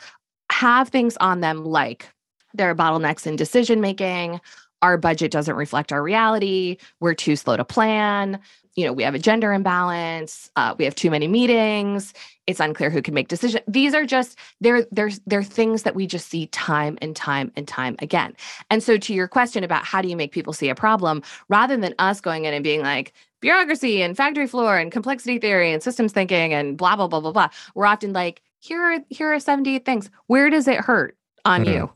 have 0.50 0.88
things 0.88 1.16
on 1.20 1.40
them 1.40 1.64
like 1.64 2.09
there 2.54 2.71
are 2.71 2.75
bottlenecks 2.75 3.26
in 3.26 3.37
decision 3.37 3.80
making 3.80 4.40
our 4.83 4.97
budget 4.97 5.30
doesn't 5.30 5.57
reflect 5.57 5.92
our 5.92 6.02
reality. 6.02 6.76
We're 7.00 7.14
too 7.14 7.37
slow 7.37 7.57
to 7.57 7.64
plan. 7.64 8.40
You 8.76 8.87
know 8.87 8.92
we 8.92 9.02
have 9.02 9.14
a 9.14 9.19
gender 9.19 9.52
imbalance. 9.52 10.50
Uh, 10.57 10.75
we 10.78 10.85
have 10.85 10.95
too 10.95 11.11
many 11.11 11.28
meetings. 11.28 12.14
It's 12.47 12.61
unclear 12.61 12.88
who 12.88 13.02
can 13.02 13.12
make 13.14 13.28
decisions 13.28 13.62
these 13.69 13.95
are 13.95 14.07
just 14.07 14.38
they're 14.61 14.87
they're 14.90 15.11
they're 15.26 15.42
things 15.42 15.83
that 15.83 15.95
we 15.95 16.07
just 16.07 16.28
see 16.28 16.47
time 16.47 16.97
and 17.02 17.14
time 17.14 17.52
and 17.57 17.69
time 17.69 17.97
again. 17.99 18.35
And 18.71 18.83
so 18.83 18.97
to 18.97 19.12
your 19.12 19.28
question 19.28 19.64
about 19.64 19.85
how 19.85 20.00
do 20.00 20.09
you 20.09 20.16
make 20.16 20.33
people 20.33 20.52
see 20.52 20.69
a 20.71 20.75
problem 20.75 21.23
rather 21.49 21.76
than 21.76 21.95
us 21.99 22.21
going 22.21 22.45
in 22.47 22.54
and 22.54 22.64
being 22.64 22.80
like 22.80 23.12
bureaucracy 23.40 24.02
and 24.02 24.16
factory 24.16 24.47
floor 24.47 24.78
and 24.78 24.92
complexity 24.92 25.38
theory 25.38 25.73
and 25.73 25.83
systems 25.83 26.12
thinking 26.12 26.54
and 26.54 26.78
blah 26.78 26.97
blah 26.97 27.09
blah 27.09 27.21
blah 27.21 27.33
blah 27.33 27.49
we're 27.75 27.87
often 27.87 28.12
like 28.12 28.40
here 28.61 28.80
are 28.80 28.99
here 29.11 29.33
are 29.33 29.40
78 29.40 29.85
things. 29.85 30.11
Where 30.26 30.49
does 30.49 30.69
it 30.69 30.78
hurt 30.78 31.19
on 31.45 31.64
Mhm. 31.64 31.73
you 31.75 31.90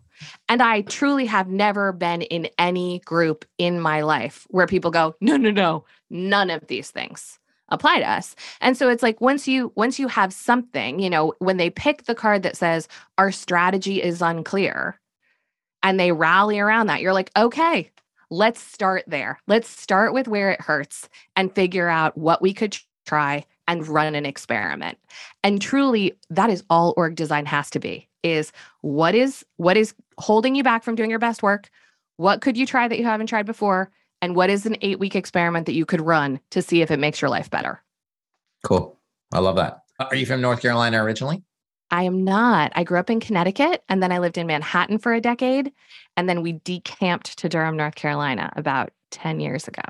and 0.49 0.62
i 0.62 0.80
truly 0.83 1.26
have 1.26 1.49
never 1.49 1.92
been 1.92 2.23
in 2.23 2.49
any 2.59 3.00
group 3.00 3.44
in 3.59 3.80
my 3.80 4.00
life 4.00 4.47
where 4.50 4.66
people 4.66 4.90
go 4.90 5.14
no 5.21 5.37
no 5.37 5.50
no 5.50 5.85
none 6.11 6.50
of 6.50 6.66
these 6.66 6.90
things 6.90 7.38
apply 7.71 7.99
to 7.99 8.09
us. 8.09 8.37
And 8.61 8.76
so 8.76 8.90
it's 8.90 9.02
like 9.02 9.23
once 9.23 9.49
you 9.49 9.73
once 9.75 9.99
you 9.99 10.06
have 10.09 10.35
something 10.35 11.00
you 11.00 11.09
know 11.09 11.33
when 11.38 11.56
they 11.56 11.71
pick 11.71 12.04
the 12.04 12.14
card 12.14 12.42
that 12.42 12.59
says 12.59 12.88
our 13.16 13.33
strategy 13.33 14.02
is 14.02 14.21
unclear 14.21 15.00
and 15.83 15.99
they 15.99 16.12
rally 16.12 16.61
around 16.61 16.88
that 16.88 17.00
you're 17.00 17.14
like 17.14 17.30
okay 17.37 17.90
let's 18.35 18.61
start 18.61 19.04
there. 19.06 19.38
Let's 19.47 19.68
start 19.68 20.12
with 20.12 20.28
where 20.28 20.50
it 20.50 20.61
hurts 20.61 21.09
and 21.37 21.54
figure 21.54 21.88
out 21.88 22.16
what 22.18 22.42
we 22.42 22.52
could 22.52 22.76
try 23.06 23.44
and 23.68 23.87
run 23.87 24.14
an 24.14 24.26
experiment. 24.26 24.99
And 25.42 25.61
truly 25.61 26.14
that 26.30 26.50
is 26.50 26.64
all 26.68 26.94
org 26.97 27.14
design 27.16 27.47
has 27.47 27.71
to 27.71 27.80
be 27.80 28.09
is 28.23 28.52
what 28.80 29.14
is 29.14 29.44
what 29.56 29.76
is 29.76 29.94
holding 30.18 30.54
you 30.54 30.62
back 30.62 30.83
from 30.83 30.94
doing 30.94 31.11
your 31.11 31.18
best 31.18 31.42
work 31.42 31.71
what 32.16 32.40
could 32.40 32.56
you 32.56 32.66
try 32.66 32.87
that 32.87 32.99
you 32.99 33.04
haven't 33.04 33.26
tried 33.26 33.47
before 33.47 33.90
and 34.23 34.37
what 34.37 34.50
is 34.50 34.66
an 34.66 34.76
8 34.80 34.99
week 34.99 35.16
experiment 35.16 35.66
that 35.66 35.75
you 35.75 35.85
could 35.85 36.00
run 36.00 36.40
to 36.50 36.62
see 36.62 36.83
if 36.83 36.90
it 36.90 37.00
makes 37.00 37.21
your 37.21 37.30
life 37.30 37.50
better 37.50 37.83
Cool. 38.64 38.99
I 39.33 39.38
love 39.38 39.56
that. 39.56 39.83
Uh, 40.00 40.06
are 40.11 40.16
you 40.16 40.26
from 40.26 40.40
North 40.40 40.61
Carolina 40.61 41.04
originally? 41.04 41.42
I 41.90 42.02
am 42.04 42.25
not. 42.25 42.73
I 42.75 42.83
grew 42.83 42.99
up 42.99 43.11
in 43.11 43.21
Connecticut 43.21 43.85
and 43.88 44.02
then 44.02 44.11
I 44.11 44.18
lived 44.18 44.38
in 44.38 44.47
Manhattan 44.47 44.99
for 44.99 45.12
a 45.12 45.21
decade. 45.21 45.71
And 46.16 46.28
then 46.28 46.42
we 46.42 46.61
decamped 46.64 47.38
to 47.38 47.49
Durham, 47.49 47.76
North 47.76 47.94
Carolina 47.94 48.52
about 48.56 48.92
10 49.11 49.38
years 49.38 49.68
ago. 49.68 49.83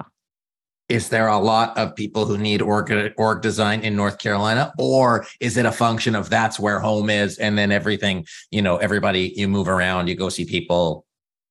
Is 0.89 1.09
there 1.09 1.29
a 1.29 1.39
lot 1.39 1.77
of 1.79 1.97
people 1.97 2.27
who 2.27 2.37
need 2.37 2.61
org, 2.61 3.15
org 3.17 3.41
design 3.41 3.81
in 3.81 3.97
North 3.97 4.19
Carolina, 4.19 4.73
or 4.79 5.27
is 5.41 5.57
it 5.57 5.65
a 5.65 5.73
function 5.73 6.15
of 6.15 6.29
that's 6.29 6.61
where 6.61 6.79
home 6.79 7.09
is, 7.09 7.39
and 7.39 7.57
then 7.57 7.73
everything, 7.73 8.27
you 8.51 8.61
know, 8.61 8.77
everybody 8.77 9.33
you 9.35 9.49
move 9.49 9.69
around, 9.69 10.09
you 10.09 10.15
go 10.15 10.29
see 10.29 10.45
people. 10.45 11.07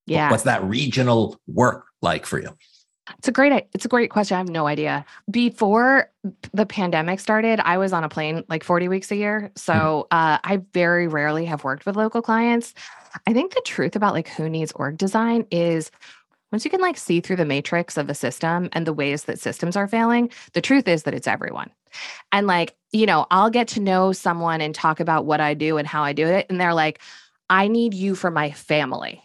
Yeah. 0.06 0.30
What's 0.30 0.44
that 0.44 0.64
regional 0.64 1.40
work 1.48 1.86
like 2.02 2.26
for 2.26 2.40
you? 2.40 2.56
It's 3.18 3.28
a 3.28 3.32
great 3.32 3.68
it's 3.74 3.86
a 3.86 3.90
great 3.90 4.10
question. 4.10 4.36
I 4.36 4.38
have 4.38 4.50
no 4.50 4.68
idea. 4.68 5.06
Before 5.30 6.10
the 6.54 6.66
pandemic 6.66 7.20
started, 7.20 7.60
I 7.62 7.78
was 7.78 7.92
on 7.92 8.04
a 8.04 8.10
plane 8.10 8.44
like 8.48 8.64
40 8.64 8.88
weeks 8.88 9.12
a 9.12 9.16
year. 9.16 9.52
So 9.56 10.08
uh, 10.12 10.38
I 10.44 10.62
very 10.74 11.08
rarely 11.08 11.46
have 11.46 11.64
worked 11.64 11.86
with 11.86 11.96
local 11.96 12.22
clients. 12.22 12.74
I 13.28 13.34
think 13.34 13.54
the 13.54 13.62
truth 13.66 13.96
about 13.96 14.14
like 14.14 14.30
who 14.30 14.50
needs 14.50 14.72
org 14.74 14.98
design 14.98 15.46
is 15.52 15.92
once 16.54 16.64
you 16.64 16.72
can 16.72 16.82
like 16.82 16.98
see 16.98 17.20
through 17.20 17.36
the 17.36 17.46
matrix 17.46 17.98
of 17.98 18.10
a 18.10 18.14
system 18.14 18.70
and 18.74 18.86
the 18.86 18.94
ways 18.94 19.24
that 19.24 19.40
systems 19.40 19.76
are 19.76 19.88
failing, 19.88 20.30
the 20.54 20.62
truth 20.62 20.88
is 20.88 21.02
that 21.04 21.16
it's 21.16 21.28
everyone. 21.28 21.72
And 22.32 22.46
like, 22.46 22.76
you 22.92 23.08
know, 23.08 23.26
I'll 23.32 23.50
get 23.50 23.68
to 23.70 23.80
know 23.80 24.12
someone 24.12 24.62
and 24.62 24.74
talk 24.74 25.00
about 25.00 25.26
what 25.26 25.42
I 25.42 25.56
do 25.56 25.78
and 25.78 25.88
how 25.88 26.04
I 26.04 26.14
do 26.14 26.28
it. 26.28 26.46
And 26.50 26.62
they're 26.62 26.76
like, 26.76 27.02
I 27.50 27.68
need 27.68 27.96
you 27.96 28.14
for 28.14 28.30
my 28.30 28.52
family. 28.52 29.24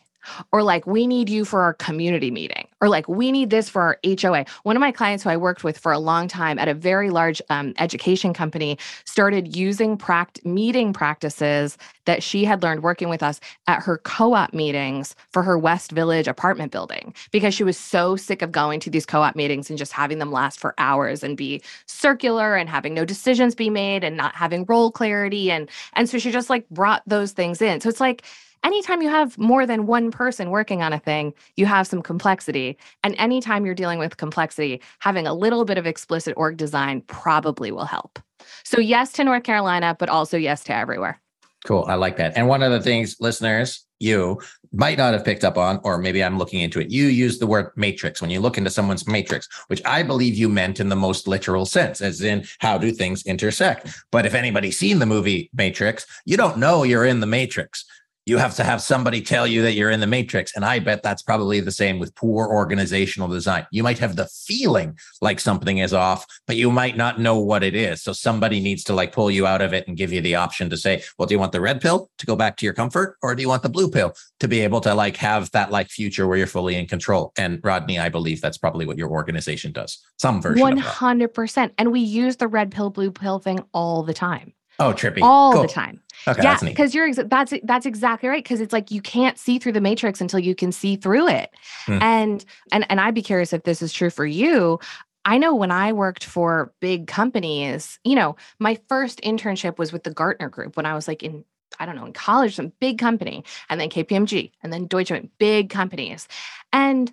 Or 0.52 0.62
like, 0.62 0.86
we 0.86 1.06
need 1.06 1.28
you 1.28 1.44
for 1.44 1.62
our 1.62 1.74
community 1.74 2.30
meeting. 2.30 2.66
Or 2.80 2.88
like, 2.88 3.08
we 3.08 3.32
need 3.32 3.50
this 3.50 3.68
for 3.68 3.82
our 3.82 3.98
HOA. 4.04 4.44
One 4.62 4.76
of 4.76 4.80
my 4.80 4.92
clients 4.92 5.24
who 5.24 5.30
I 5.30 5.36
worked 5.36 5.64
with 5.64 5.78
for 5.78 5.92
a 5.92 5.98
long 5.98 6.28
time 6.28 6.58
at 6.58 6.68
a 6.68 6.74
very 6.74 7.10
large 7.10 7.42
um, 7.50 7.74
education 7.78 8.32
company 8.32 8.78
started 9.04 9.56
using 9.56 9.98
pract- 9.98 10.44
meeting 10.44 10.92
practices 10.92 11.76
that 12.04 12.22
she 12.22 12.44
had 12.44 12.62
learned 12.62 12.82
working 12.82 13.08
with 13.08 13.22
us 13.22 13.38
at 13.66 13.82
her 13.82 13.98
co-op 13.98 14.54
meetings 14.54 15.14
for 15.30 15.42
her 15.42 15.58
West 15.58 15.92
Village 15.92 16.26
apartment 16.26 16.72
building 16.72 17.14
because 17.32 17.54
she 17.54 17.64
was 17.64 17.76
so 17.76 18.16
sick 18.16 18.40
of 18.40 18.50
going 18.50 18.80
to 18.80 18.90
these 18.90 19.04
co-op 19.04 19.36
meetings 19.36 19.68
and 19.68 19.78
just 19.78 19.92
having 19.92 20.18
them 20.18 20.32
last 20.32 20.58
for 20.58 20.74
hours 20.78 21.22
and 21.22 21.36
be 21.36 21.60
circular 21.86 22.56
and 22.56 22.68
having 22.68 22.94
no 22.94 23.04
decisions 23.04 23.54
be 23.54 23.68
made 23.68 24.04
and 24.04 24.16
not 24.16 24.34
having 24.34 24.64
role 24.66 24.90
clarity 24.90 25.50
and 25.50 25.68
and 25.94 26.08
so 26.08 26.18
she 26.18 26.30
just 26.30 26.48
like 26.48 26.68
brought 26.70 27.02
those 27.06 27.32
things 27.32 27.60
in. 27.60 27.80
So 27.80 27.88
it's 27.88 28.00
like 28.00 28.24
anytime 28.64 29.02
you 29.02 29.08
have 29.08 29.36
more 29.38 29.66
than 29.66 29.86
one 29.86 30.10
person 30.10 30.50
working 30.50 30.82
on 30.82 30.92
a 30.92 30.98
thing, 30.98 31.34
you 31.56 31.66
have 31.66 31.86
some 31.86 32.02
complexity. 32.02 32.78
And 33.02 33.14
anytime 33.18 33.64
you're 33.64 33.74
dealing 33.74 33.98
with 33.98 34.16
complexity, 34.16 34.80
having 35.00 35.26
a 35.26 35.34
little 35.34 35.64
bit 35.64 35.78
of 35.78 35.86
explicit 35.86 36.34
org 36.36 36.56
design 36.56 37.02
probably 37.02 37.72
will 37.72 37.84
help. 37.84 38.18
So 38.64 38.80
yes 38.80 39.12
to 39.12 39.24
North 39.24 39.42
Carolina, 39.42 39.96
but 39.98 40.08
also 40.08 40.36
yes 40.36 40.64
to 40.64 40.74
everywhere. 40.74 41.20
Cool. 41.64 41.84
I 41.88 41.94
like 41.94 42.16
that. 42.18 42.36
And 42.36 42.48
one 42.48 42.62
of 42.62 42.70
the 42.70 42.80
things 42.80 43.16
listeners, 43.20 43.84
you 43.98 44.40
might 44.72 44.96
not 44.96 45.12
have 45.12 45.24
picked 45.24 45.44
up 45.44 45.58
on, 45.58 45.80
or 45.82 45.98
maybe 45.98 46.22
I'm 46.22 46.38
looking 46.38 46.60
into 46.60 46.78
it. 46.80 46.90
You 46.90 47.06
use 47.06 47.38
the 47.38 47.46
word 47.46 47.72
matrix 47.74 48.20
when 48.22 48.30
you 48.30 48.38
look 48.38 48.56
into 48.56 48.70
someone's 48.70 49.08
matrix, 49.08 49.48
which 49.66 49.82
I 49.84 50.02
believe 50.02 50.34
you 50.34 50.48
meant 50.48 50.78
in 50.78 50.88
the 50.88 50.96
most 50.96 51.26
literal 51.26 51.66
sense, 51.66 52.00
as 52.00 52.20
in 52.20 52.46
how 52.60 52.78
do 52.78 52.92
things 52.92 53.24
intersect. 53.26 53.88
But 54.12 54.24
if 54.24 54.34
anybody's 54.34 54.78
seen 54.78 54.98
the 55.00 55.06
movie 55.06 55.50
Matrix, 55.52 56.06
you 56.24 56.36
don't 56.36 56.58
know 56.58 56.84
you're 56.84 57.06
in 57.06 57.20
the 57.20 57.26
matrix. 57.26 57.84
You 58.28 58.36
have 58.36 58.54
to 58.56 58.64
have 58.64 58.82
somebody 58.82 59.22
tell 59.22 59.46
you 59.46 59.62
that 59.62 59.72
you're 59.72 59.90
in 59.90 60.00
the 60.00 60.06
matrix. 60.06 60.54
And 60.54 60.64
I 60.64 60.80
bet 60.80 61.02
that's 61.02 61.22
probably 61.22 61.60
the 61.60 61.72
same 61.72 61.98
with 61.98 62.14
poor 62.14 62.46
organizational 62.46 63.26
design. 63.28 63.66
You 63.70 63.82
might 63.82 63.98
have 63.98 64.16
the 64.16 64.26
feeling 64.26 64.98
like 65.22 65.40
something 65.40 65.78
is 65.78 65.94
off, 65.94 66.26
but 66.46 66.56
you 66.56 66.70
might 66.70 66.96
not 66.96 67.18
know 67.18 67.38
what 67.38 67.64
it 67.64 67.74
is. 67.74 68.02
So 68.02 68.12
somebody 68.12 68.60
needs 68.60 68.84
to 68.84 68.92
like 68.92 69.12
pull 69.12 69.30
you 69.30 69.46
out 69.46 69.62
of 69.62 69.72
it 69.72 69.88
and 69.88 69.96
give 69.96 70.12
you 70.12 70.20
the 70.20 70.34
option 70.34 70.68
to 70.68 70.76
say, 70.76 71.02
well, 71.16 71.26
do 71.26 71.34
you 71.34 71.38
want 71.38 71.52
the 71.52 71.60
red 71.62 71.80
pill 71.80 72.10
to 72.18 72.26
go 72.26 72.36
back 72.36 72.58
to 72.58 72.66
your 72.66 72.74
comfort? 72.74 73.16
Or 73.22 73.34
do 73.34 73.40
you 73.40 73.48
want 73.48 73.62
the 73.62 73.70
blue 73.70 73.90
pill 73.90 74.12
to 74.40 74.46
be 74.46 74.60
able 74.60 74.82
to 74.82 74.92
like 74.94 75.16
have 75.16 75.50
that 75.52 75.70
like 75.70 75.88
future 75.88 76.26
where 76.26 76.36
you're 76.36 76.46
fully 76.46 76.76
in 76.76 76.86
control? 76.86 77.32
And 77.38 77.60
Rodney, 77.64 77.98
I 77.98 78.10
believe 78.10 78.42
that's 78.42 78.58
probably 78.58 78.84
what 78.84 78.98
your 78.98 79.08
organization 79.08 79.72
does. 79.72 79.98
Some 80.18 80.42
version 80.42 80.60
One 80.60 80.76
of 80.76 80.84
that. 80.84 80.90
hundred 80.90 81.32
percent. 81.32 81.72
And 81.78 81.92
we 81.92 82.00
use 82.00 82.36
the 82.36 82.48
red 82.48 82.72
pill, 82.72 82.90
blue 82.90 83.10
pill 83.10 83.38
thing 83.38 83.64
all 83.72 84.02
the 84.02 84.12
time. 84.12 84.52
Oh, 84.78 84.92
trippy. 84.92 85.20
All 85.22 85.52
Cool. 85.52 85.62
the 85.62 85.68
time. 85.68 86.00
Okay, 86.26 86.42
yeah, 86.42 86.50
that's 86.50 86.62
neat. 86.62 86.70
because 86.70 86.94
you're 86.94 87.08
exa- 87.08 87.28
that's 87.30 87.52
that's 87.64 87.86
exactly 87.86 88.28
right. 88.28 88.42
Because 88.42 88.60
it's 88.60 88.72
like 88.72 88.90
you 88.90 89.00
can't 89.00 89.38
see 89.38 89.58
through 89.58 89.72
the 89.72 89.80
matrix 89.80 90.20
until 90.20 90.40
you 90.40 90.54
can 90.54 90.72
see 90.72 90.96
through 90.96 91.28
it. 91.28 91.50
Hmm. 91.86 91.98
And 92.02 92.44
and 92.72 92.86
and 92.90 93.00
I'd 93.00 93.14
be 93.14 93.22
curious 93.22 93.52
if 93.52 93.62
this 93.64 93.82
is 93.82 93.92
true 93.92 94.10
for 94.10 94.26
you. 94.26 94.78
I 95.24 95.36
know 95.38 95.54
when 95.54 95.70
I 95.70 95.92
worked 95.92 96.24
for 96.24 96.72
big 96.80 97.06
companies, 97.06 97.98
you 98.04 98.14
know, 98.14 98.36
my 98.58 98.78
first 98.88 99.20
internship 99.22 99.78
was 99.78 99.92
with 99.92 100.02
the 100.04 100.12
Gartner 100.12 100.48
Group 100.48 100.76
when 100.76 100.86
I 100.86 100.94
was 100.94 101.06
like 101.08 101.22
in 101.22 101.44
I 101.78 101.86
don't 101.86 101.96
know, 101.96 102.06
in 102.06 102.12
college, 102.14 102.56
some 102.56 102.72
big 102.80 102.98
company, 102.98 103.44
and 103.68 103.80
then 103.80 103.90
KPMG, 103.90 104.50
and 104.62 104.72
then 104.72 104.86
Deutsche 104.86 105.10
Bank, 105.10 105.30
big 105.38 105.70
companies. 105.70 106.26
And 106.72 107.12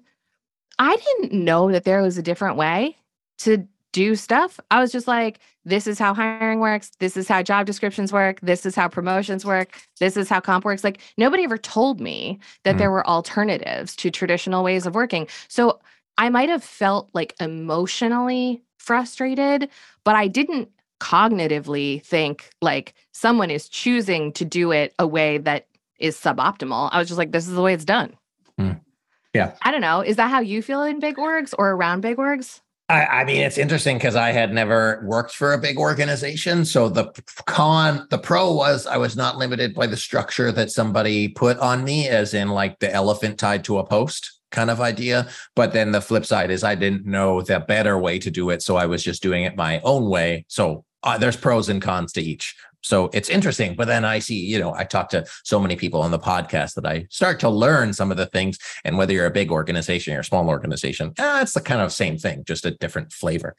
I 0.79 0.95
didn't 0.95 1.34
know 1.43 1.72
that 1.72 1.84
there 1.84 2.01
was 2.01 2.17
a 2.17 2.24
different 2.24 2.57
way 2.57 2.98
to 3.39 3.67
do 3.96 4.16
stuff. 4.16 4.60
I 4.70 4.82
was 4.82 4.92
just 4.92 5.08
like, 5.08 5.40
this 5.64 5.88
is 5.88 5.98
how 5.98 6.14
hiring 6.14 6.60
works. 6.60 6.92
This 7.00 7.16
is 7.16 7.30
how 7.30 7.42
job 7.42 7.66
descriptions 7.66 8.12
work. 8.12 8.40
This 8.42 8.66
is 8.66 8.75
how 8.75 8.90
promotions 8.90 9.46
work. 9.46 9.70
This 10.02 10.18
is 10.18 10.28
how 10.28 10.42
comp 10.42 10.66
works. 10.66 10.84
Like, 10.84 11.00
nobody 11.18 11.46
ever 11.46 11.58
told 11.58 12.02
me 12.02 12.40
that 12.64 12.75
Mhm. 12.75 12.80
there 12.80 12.92
were 12.92 13.08
alternatives 13.08 13.96
to 13.96 14.12
traditional 14.12 14.64
ways 14.66 14.86
of 14.86 14.96
working. 14.96 15.28
So 15.48 15.80
I 16.18 16.28
might 16.30 16.50
have 16.50 16.64
felt 16.64 17.10
like 17.14 17.36
emotionally 17.40 18.62
frustrated, 18.78 19.70
but 20.04 20.16
I 20.16 20.28
didn't 20.28 20.70
cognitively 21.00 22.04
think 22.04 22.50
like 22.62 22.94
someone 23.14 23.50
is 23.50 23.70
choosing 23.70 24.34
to 24.34 24.44
do 24.46 24.72
it 24.72 24.94
a 25.00 25.08
way 25.08 25.38
that 25.40 25.68
is 26.00 26.18
suboptimal. 26.18 26.90
I 26.92 27.00
was 27.00 27.08
just 27.08 27.18
like, 27.18 27.32
this 27.32 27.48
is 27.48 27.56
the 27.56 27.62
way 27.62 27.74
it's 27.74 27.86
done. 27.86 28.14
Hmm. 28.60 28.74
Yeah. 29.34 29.54
I 29.62 29.72
don't 29.72 29.82
know. 29.82 30.02
Is 30.02 30.18
that 30.18 30.30
how 30.30 30.42
you 30.42 30.62
feel 30.62 30.84
in 30.84 31.00
big 31.00 31.16
orgs 31.16 31.54
or 31.58 31.72
around 31.72 32.02
big 32.02 32.18
orgs? 32.18 32.62
I, 32.88 33.06
I 33.06 33.24
mean, 33.24 33.42
it's 33.42 33.58
interesting 33.58 33.98
because 33.98 34.15
I 34.15 34.32
had 34.32 34.54
never 34.54 35.01
worked 35.06 35.34
for 35.34 35.54
a 35.54 35.58
big 35.58 35.77
organization. 35.77 36.65
So 36.65 36.88
the 36.88 37.12
con, 37.48 38.06
the 38.12 38.20
pro 38.20 38.54
was 38.54 38.86
I 38.86 38.98
was 38.98 39.15
not 39.15 39.38
limited 39.38 39.74
by 39.74 39.88
the 39.88 39.98
structure 39.98 40.51
that 40.51 40.70
somebody 40.70 41.30
put 41.30 41.58
on 41.58 41.84
me, 41.84 42.08
as 42.08 42.36
in 42.36 42.50
like 42.50 42.77
the 42.80 42.94
elephant 42.94 43.39
tied 43.39 43.63
to 43.65 43.80
a 43.80 43.86
post 43.86 44.39
kind 44.51 44.70
of 44.70 44.82
idea. 44.82 45.27
But 45.56 45.74
then 45.74 45.92
the 45.92 46.01
flip 46.01 46.25
side 46.25 46.51
is 46.51 46.63
I 46.63 46.75
didn't 46.75 47.08
know 47.08 47.42
the 47.42 47.60
better 47.60 47.98
way 47.98 48.20
to 48.20 48.30
do 48.30 48.51
it. 48.51 48.62
So 48.62 48.75
I 48.75 48.86
was 48.86 49.04
just 49.04 49.24
doing 49.24 49.46
it 49.46 49.56
my 49.56 49.80
own 49.82 50.08
way. 50.08 50.46
So 50.48 50.86
uh, 51.01 51.18
there's 51.18 51.38
pros 51.38 51.70
and 51.70 51.82
cons 51.82 52.13
to 52.13 52.22
each. 52.22 52.56
So 52.86 53.10
it's 53.13 53.30
interesting. 53.30 53.75
But 53.75 53.88
then 53.88 54.06
I 54.06 54.20
see, 54.20 54.36
you 54.36 54.60
know, 54.60 54.74
I 54.75 54.84
talk 54.84 55.10
to 55.10 55.25
so 55.44 55.60
many 55.60 55.75
people 55.75 56.01
on 56.01 56.12
the 56.12 56.20
podcast 56.20 56.75
that 56.75 56.86
I 56.86 57.08
start 57.10 57.39
to 57.39 57.50
learn 57.50 57.94
some 57.94 58.12
of 58.12 58.18
the 58.18 58.27
things. 58.27 58.60
And 58.84 58.96
whether 58.96 59.12
you're 59.12 59.25
a 59.25 59.32
big 59.32 59.51
organization 59.51 60.15
or 60.15 60.20
a 60.20 60.24
small 60.24 60.48
organization, 60.50 61.13
eh, 61.18 61.42
it's 61.42 61.54
the 61.54 61.62
kind 61.62 61.82
of 61.82 61.92
same 61.92 62.18
thing, 62.20 62.44
just 62.46 62.63
a 62.63 62.72
different 62.72 63.12
flavor. 63.12 63.56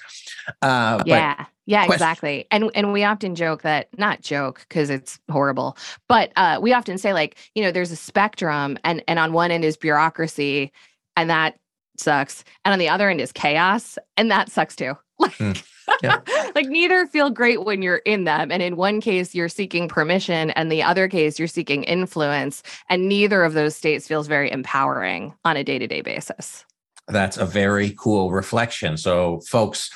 Uh, 0.62 1.02
yeah. 1.06 1.46
Yeah, 1.68 1.86
question. 1.86 1.94
exactly. 1.94 2.46
And 2.52 2.70
and 2.76 2.92
we 2.92 3.02
often 3.02 3.34
joke 3.34 3.62
that 3.62 3.88
not 3.98 4.22
joke 4.22 4.60
because 4.68 4.88
it's 4.88 5.18
horrible, 5.28 5.76
but 6.08 6.30
uh, 6.36 6.60
we 6.62 6.72
often 6.72 6.96
say 6.96 7.12
like, 7.12 7.36
you 7.56 7.62
know, 7.64 7.72
there's 7.72 7.90
a 7.90 7.96
spectrum 7.96 8.78
and 8.84 9.02
and 9.08 9.18
on 9.18 9.32
one 9.32 9.50
end 9.50 9.64
is 9.64 9.76
bureaucracy 9.76 10.70
and 11.16 11.28
that 11.28 11.58
sucks. 11.98 12.44
And 12.64 12.72
on 12.72 12.78
the 12.78 12.88
other 12.88 13.10
end 13.10 13.20
is 13.20 13.32
chaos 13.32 13.98
and 14.16 14.30
that 14.30 14.50
sucks 14.50 14.76
too. 14.76 14.96
Like 15.18 15.32
mm. 15.38 15.75
Yeah. 16.02 16.20
like 16.54 16.66
neither 16.68 17.06
feel 17.06 17.30
great 17.30 17.64
when 17.64 17.82
you're 17.82 17.96
in 17.98 18.24
them. 18.24 18.50
And 18.50 18.62
in 18.62 18.76
one 18.76 19.00
case, 19.00 19.34
you're 19.34 19.48
seeking 19.48 19.88
permission, 19.88 20.50
and 20.50 20.70
the 20.70 20.82
other 20.82 21.08
case, 21.08 21.38
you're 21.38 21.48
seeking 21.48 21.84
influence. 21.84 22.62
And 22.88 23.08
neither 23.08 23.44
of 23.44 23.54
those 23.54 23.76
states 23.76 24.06
feels 24.06 24.26
very 24.26 24.50
empowering 24.50 25.34
on 25.44 25.56
a 25.56 25.64
day 25.64 25.78
to 25.78 25.86
day 25.86 26.00
basis. 26.00 26.64
That's 27.08 27.36
a 27.36 27.46
very 27.46 27.94
cool 27.96 28.32
reflection. 28.32 28.96
So, 28.96 29.40
folks, 29.48 29.90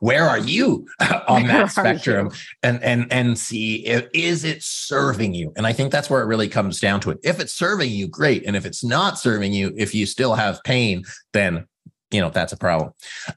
where 0.00 0.28
are 0.28 0.38
you 0.38 0.86
on 1.28 1.46
that 1.46 1.70
spectrum? 1.70 2.30
And 2.62 2.82
and 2.82 3.10
and 3.10 3.38
see 3.38 3.86
if, 3.86 4.06
is 4.12 4.44
it 4.44 4.62
serving 4.62 5.32
you? 5.32 5.52
And 5.56 5.66
I 5.66 5.72
think 5.72 5.90
that's 5.90 6.10
where 6.10 6.20
it 6.20 6.26
really 6.26 6.48
comes 6.48 6.78
down 6.78 7.00
to 7.00 7.10
it. 7.10 7.20
If 7.22 7.40
it's 7.40 7.54
serving 7.54 7.90
you, 7.90 8.06
great. 8.06 8.44
And 8.46 8.54
if 8.54 8.66
it's 8.66 8.84
not 8.84 9.18
serving 9.18 9.54
you, 9.54 9.72
if 9.76 9.94
you 9.94 10.04
still 10.04 10.34
have 10.34 10.62
pain, 10.62 11.04
then 11.32 11.66
you 12.12 12.20
know 12.20 12.30
that's 12.30 12.52
a 12.52 12.56
problem. 12.56 12.92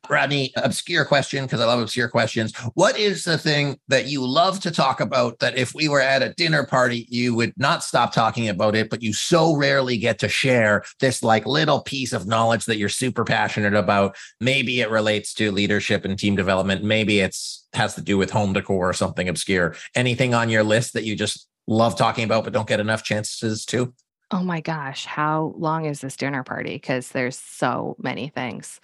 Rodney 0.09 0.51
obscure 0.57 1.05
question 1.05 1.45
because 1.45 1.61
i 1.61 1.65
love 1.65 1.79
obscure 1.79 2.09
questions. 2.09 2.55
What 2.73 2.97
is 2.97 3.23
the 3.23 3.37
thing 3.37 3.79
that 3.87 4.07
you 4.07 4.25
love 4.25 4.59
to 4.61 4.71
talk 4.71 4.99
about 4.99 5.39
that 5.39 5.57
if 5.57 5.73
we 5.73 5.87
were 5.87 6.01
at 6.01 6.21
a 6.21 6.33
dinner 6.33 6.65
party 6.65 7.07
you 7.09 7.33
would 7.35 7.53
not 7.57 7.83
stop 7.83 8.13
talking 8.13 8.49
about 8.49 8.75
it 8.75 8.89
but 8.89 9.01
you 9.01 9.13
so 9.13 9.55
rarely 9.55 9.97
get 9.97 10.19
to 10.19 10.29
share 10.29 10.83
this 10.99 11.23
like 11.23 11.45
little 11.45 11.81
piece 11.81 12.13
of 12.13 12.27
knowledge 12.27 12.65
that 12.65 12.77
you're 12.77 12.89
super 12.89 13.23
passionate 13.23 13.73
about? 13.73 14.15
Maybe 14.39 14.81
it 14.81 14.89
relates 14.89 15.33
to 15.35 15.51
leadership 15.51 16.05
and 16.05 16.19
team 16.19 16.35
development. 16.35 16.83
Maybe 16.83 17.21
it's 17.21 17.65
has 17.73 17.95
to 17.95 18.01
do 18.01 18.17
with 18.17 18.31
home 18.31 18.53
decor 18.53 18.89
or 18.89 18.93
something 18.93 19.29
obscure. 19.29 19.75
Anything 19.95 20.33
on 20.33 20.49
your 20.49 20.63
list 20.63 20.93
that 20.93 21.03
you 21.03 21.15
just 21.15 21.47
love 21.67 21.97
talking 21.97 22.23
about 22.23 22.43
but 22.43 22.53
don't 22.53 22.67
get 22.67 22.79
enough 22.79 23.03
chances 23.03 23.65
to 23.65 23.93
Oh 24.35 24.43
my 24.43 24.59
gosh, 24.59 25.05
how 25.05 25.53
long 25.57 25.85
is 25.85 26.01
this 26.01 26.17
dinner 26.17 26.43
party? 26.43 26.73
Because 26.73 27.09
there's 27.09 27.37
so 27.37 27.95
many 27.99 28.27
things. 28.27 28.81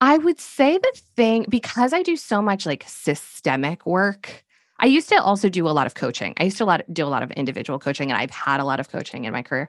I 0.00 0.18
would 0.18 0.40
say 0.40 0.76
the 0.76 1.00
thing, 1.14 1.46
because 1.48 1.92
I 1.92 2.02
do 2.02 2.16
so 2.16 2.42
much 2.42 2.66
like 2.66 2.82
systemic 2.88 3.86
work, 3.86 4.44
I 4.80 4.86
used 4.86 5.08
to 5.10 5.22
also 5.22 5.48
do 5.48 5.68
a 5.68 5.70
lot 5.70 5.86
of 5.86 5.94
coaching. 5.94 6.34
I 6.38 6.44
used 6.44 6.58
to 6.58 6.64
a 6.64 6.66
lot, 6.66 6.82
do 6.92 7.04
a 7.04 7.06
lot 7.06 7.22
of 7.22 7.30
individual 7.30 7.78
coaching, 7.78 8.10
and 8.10 8.20
I've 8.20 8.32
had 8.32 8.58
a 8.58 8.64
lot 8.64 8.80
of 8.80 8.88
coaching 8.88 9.24
in 9.24 9.32
my 9.32 9.42
career. 9.42 9.68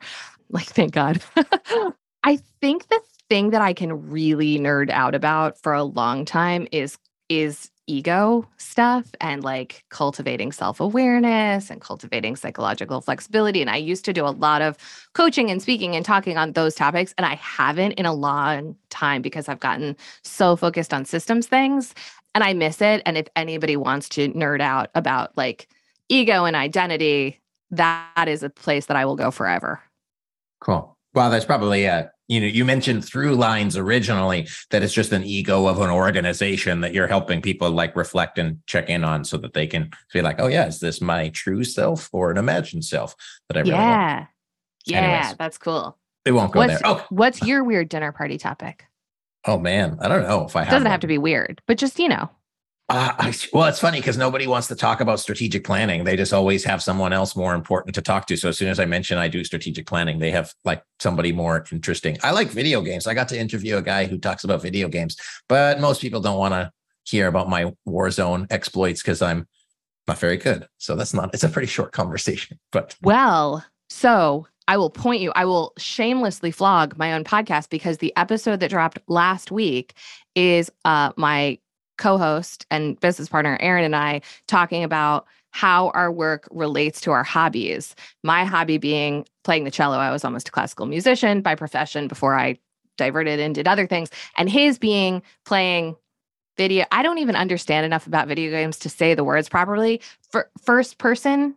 Like, 0.50 0.66
thank 0.66 0.94
God. 0.94 1.22
I 2.24 2.40
think 2.60 2.88
the 2.88 3.00
thing 3.30 3.52
that 3.52 3.62
I 3.62 3.74
can 3.74 4.10
really 4.10 4.58
nerd 4.58 4.90
out 4.90 5.14
about 5.14 5.62
for 5.62 5.74
a 5.74 5.84
long 5.84 6.26
time 6.26 6.68
is 6.72 6.98
is 7.30 7.70
ego 7.90 8.48
stuff 8.58 9.06
and 9.20 9.44
like 9.44 9.84
cultivating 9.90 10.52
self 10.52 10.80
awareness 10.80 11.70
and 11.70 11.82
cultivating 11.82 12.36
psychological 12.36 13.02
flexibility. 13.02 13.62
And 13.62 13.70
I 13.70 13.78
used 13.78 14.06
to 14.06 14.14
do 14.14 14.26
a 14.26 14.30
lot 14.30 14.62
of 14.62 14.78
coaching 15.14 15.50
and 15.50 15.62
speaking 15.62 15.96
and 15.96 16.06
talking 16.06 16.38
on 16.38 16.54
those 16.54 16.76
topics. 16.76 17.14
And 17.18 17.26
I 17.26 17.36
haven't 17.36 17.94
in 17.94 18.06
a 18.06 18.14
long 18.14 18.76
time 18.90 19.22
because 19.22 19.50
I've 19.50 19.60
gotten 19.60 19.98
so 20.24 20.56
focused 20.56 20.94
on 20.94 21.04
systems 21.06 21.48
things 21.48 21.96
and 22.36 22.44
I 22.44 22.54
miss 22.54 22.82
it. 22.82 23.02
And 23.06 23.18
if 23.18 23.28
anybody 23.36 23.76
wants 23.76 24.08
to 24.10 24.30
nerd 24.30 24.62
out 24.62 24.90
about 24.94 25.36
like 25.36 25.68
ego 26.08 26.46
and 26.46 26.56
identity, 26.56 27.40
that 27.72 28.28
is 28.28 28.44
a 28.44 28.50
place 28.50 28.86
that 28.86 28.98
I 28.98 29.06
will 29.06 29.16
go 29.16 29.32
forever. 29.32 29.82
Cool. 30.62 30.96
Well, 31.14 31.30
that's 31.32 31.46
probably 31.46 31.86
a 31.86 32.12
you 32.30 32.40
know 32.40 32.48
you 32.48 32.64
mentioned 32.64 33.04
through 33.04 33.36
lines 33.36 33.76
originally 33.76 34.48
that 34.70 34.82
it's 34.82 34.94
just 34.94 35.12
an 35.12 35.24
ego 35.26 35.68
of 35.68 35.82
an 35.82 35.90
organization 35.90 36.80
that 36.80 36.94
you're 36.94 37.08
helping 37.08 37.42
people 37.42 37.70
like 37.70 37.96
reflect 37.96 38.38
and 38.38 38.60
check 38.68 38.90
in 38.90 39.04
on 39.04 39.26
so 39.26 39.36
that 39.36 39.54
they 39.54 39.68
can 39.68 39.90
be 40.14 40.22
like 40.22 40.40
oh 40.40 40.48
yeah 40.48 40.68
is 40.68 40.80
this 40.80 41.02
my 41.02 41.28
true 41.30 41.64
self 41.66 42.08
or 42.14 42.32
an 42.32 42.38
imagined 42.38 42.86
self 42.86 43.16
that 43.50 43.58
i 43.58 43.60
really 43.60 43.72
yeah. 43.72 44.16
Want? 44.16 44.28
yeah 44.86 45.02
Anyways, 45.02 45.38
that's 45.38 45.58
cool. 45.58 45.98
It 46.26 46.32
won't 46.32 46.52
go 46.52 46.60
what's, 46.60 46.74
there. 46.74 46.82
Oh. 46.86 47.06
what's 47.10 47.42
your 47.42 47.64
weird 47.64 47.90
dinner 47.90 48.12
party 48.12 48.38
topic? 48.38 48.86
Oh 49.46 49.58
man. 49.58 49.98
I 50.02 50.08
don't 50.08 50.24
know 50.24 50.46
if 50.46 50.56
i 50.56 50.62
have 50.62 50.72
doesn't 50.72 50.86
one. 50.86 50.92
have 50.92 51.02
to 51.02 51.08
be 51.08 51.18
weird 51.18 51.62
but 51.68 51.78
just 51.78 52.00
you 52.00 52.08
know 52.08 52.30
uh, 52.90 53.14
I, 53.20 53.34
well, 53.54 53.68
it's 53.68 53.80
funny 53.80 54.00
because 54.00 54.18
nobody 54.18 54.48
wants 54.48 54.68
to 54.68 54.76
talk 54.76 55.00
about 55.00 55.20
strategic 55.20 55.64
planning. 55.64 56.04
They 56.04 56.16
just 56.16 56.34
always 56.34 56.64
have 56.64 56.82
someone 56.82 57.14
else 57.14 57.36
more 57.36 57.54
important 57.54 57.94
to 57.96 58.02
talk 58.02 58.26
to. 58.28 58.38
So 58.38 58.50
as 58.50 58.58
soon 58.58 58.68
as 58.68 58.80
I 58.80 58.86
mention 58.86 59.20
I 59.20 59.28
do 59.28 59.44
strategic 59.44 59.86
planning, 59.86 60.18
they 60.18 60.32
have 60.32 60.54
like 60.66 60.84
somebody 61.00 61.32
more 61.32 61.64
interesting. 61.72 62.18
I 62.24 62.32
like 62.32 62.50
video 62.50 62.82
games. 62.82 63.06
I 63.06 63.14
got 63.14 63.28
to 63.30 63.40
interview 63.40 63.78
a 63.78 63.82
guy 63.84 64.06
who 64.06 64.18
talks 64.18 64.44
about 64.44 64.64
video 64.64 64.88
games, 64.88 65.18
but 65.48 65.80
most 65.80 66.02
people 66.02 66.20
don't 66.20 66.40
want 66.40 66.54
to 66.54 66.72
hear 67.04 67.28
about 67.28 67.48
my 67.48 67.72
Warzone 67.88 68.48
exploits 68.50 69.04
because 69.04 69.22
I'm 69.22 69.48
not 70.08 70.18
very 70.18 70.38
good. 70.38 70.68
So 70.80 70.96
that's 70.96 71.14
not. 71.14 71.32
It's 71.34 71.44
a 71.44 71.50
pretty 71.50 71.68
short 71.68 71.92
conversation. 71.92 72.60
But 72.72 72.96
well, 73.04 73.64
so 73.90 74.48
I 74.68 74.78
will 74.78 74.90
point 74.90 75.22
you, 75.22 75.32
I 75.36 75.46
will 75.46 75.74
shamelessly 75.78 76.50
flog 76.50 76.98
my 76.98 77.14
own 77.14 77.24
podcast 77.24 77.70
because 77.70 77.98
the 77.98 78.14
episode 78.18 78.60
that 78.62 78.72
dropped 78.72 78.98
last 79.08 79.52
week 79.52 79.94
is 80.36 80.72
uh, 80.86 81.12
my 81.18 81.60
co-host 82.00 82.66
and 82.72 83.00
business 83.00 83.30
partner 83.30 83.58
Aaron 83.60 83.86
and 83.86 83.96
I 83.96 84.22
talking 84.48 84.84
about 84.84 85.28
how 85.52 85.90
our 85.90 86.12
work 86.12 86.48
relates 86.52 87.02
to 87.02 87.12
our 87.12 87.24
hobbies. 87.24 87.96
My 88.24 88.46
hobby 88.46 88.78
being 88.78 89.26
playing 89.44 89.64
the 89.64 89.72
cello. 89.72 89.98
I 89.98 90.12
was 90.12 90.24
almost 90.24 90.50
a 90.50 90.52
classical 90.52 90.86
musician 90.86 91.42
by 91.42 91.56
profession 91.56 92.08
before 92.08 92.36
I 92.36 92.58
diverted 92.98 93.40
and 93.40 93.56
did 93.56 93.68
other 93.68 93.88
things. 93.88 94.10
And 94.38 94.50
his 94.50 94.78
being 94.78 95.22
playing 95.46 95.96
video. 96.58 96.86
I 96.92 97.02
don't 97.04 97.20
even 97.20 97.36
understand 97.36 97.86
enough 97.86 98.06
about 98.06 98.28
video 98.28 98.52
games 98.52 98.78
to 98.80 98.90
say 98.90 99.14
the 99.14 99.24
words 99.24 99.48
properly. 99.50 100.02
For 100.30 100.50
first 100.62 100.98
person 100.98 101.56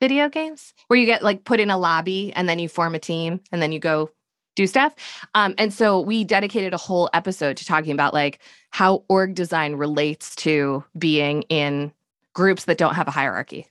video 0.00 0.28
games 0.28 0.74
where 0.88 0.98
you 0.98 1.06
get 1.06 1.22
like 1.22 1.44
put 1.44 1.60
in 1.60 1.70
a 1.70 1.78
lobby 1.78 2.32
and 2.34 2.48
then 2.48 2.58
you 2.58 2.68
form 2.68 2.94
a 2.94 2.98
team 2.98 3.40
and 3.52 3.60
then 3.60 3.72
you 3.72 3.78
go 3.78 4.10
do 4.54 4.66
stuff. 4.66 4.94
Um, 5.34 5.54
and 5.58 5.72
so 5.72 6.00
we 6.00 6.24
dedicated 6.24 6.72
a 6.74 6.78
whole 6.78 7.10
episode 7.12 7.56
to 7.58 7.64
talking 7.64 7.92
about 7.92 8.14
like 8.14 8.40
how 8.70 9.04
org 9.08 9.34
design 9.34 9.74
relates 9.74 10.34
to 10.36 10.84
being 10.96 11.42
in 11.42 11.92
groups 12.34 12.64
that 12.64 12.78
don't 12.78 12.94
have 12.94 13.08
a 13.08 13.12
hierarchy. 13.12 13.66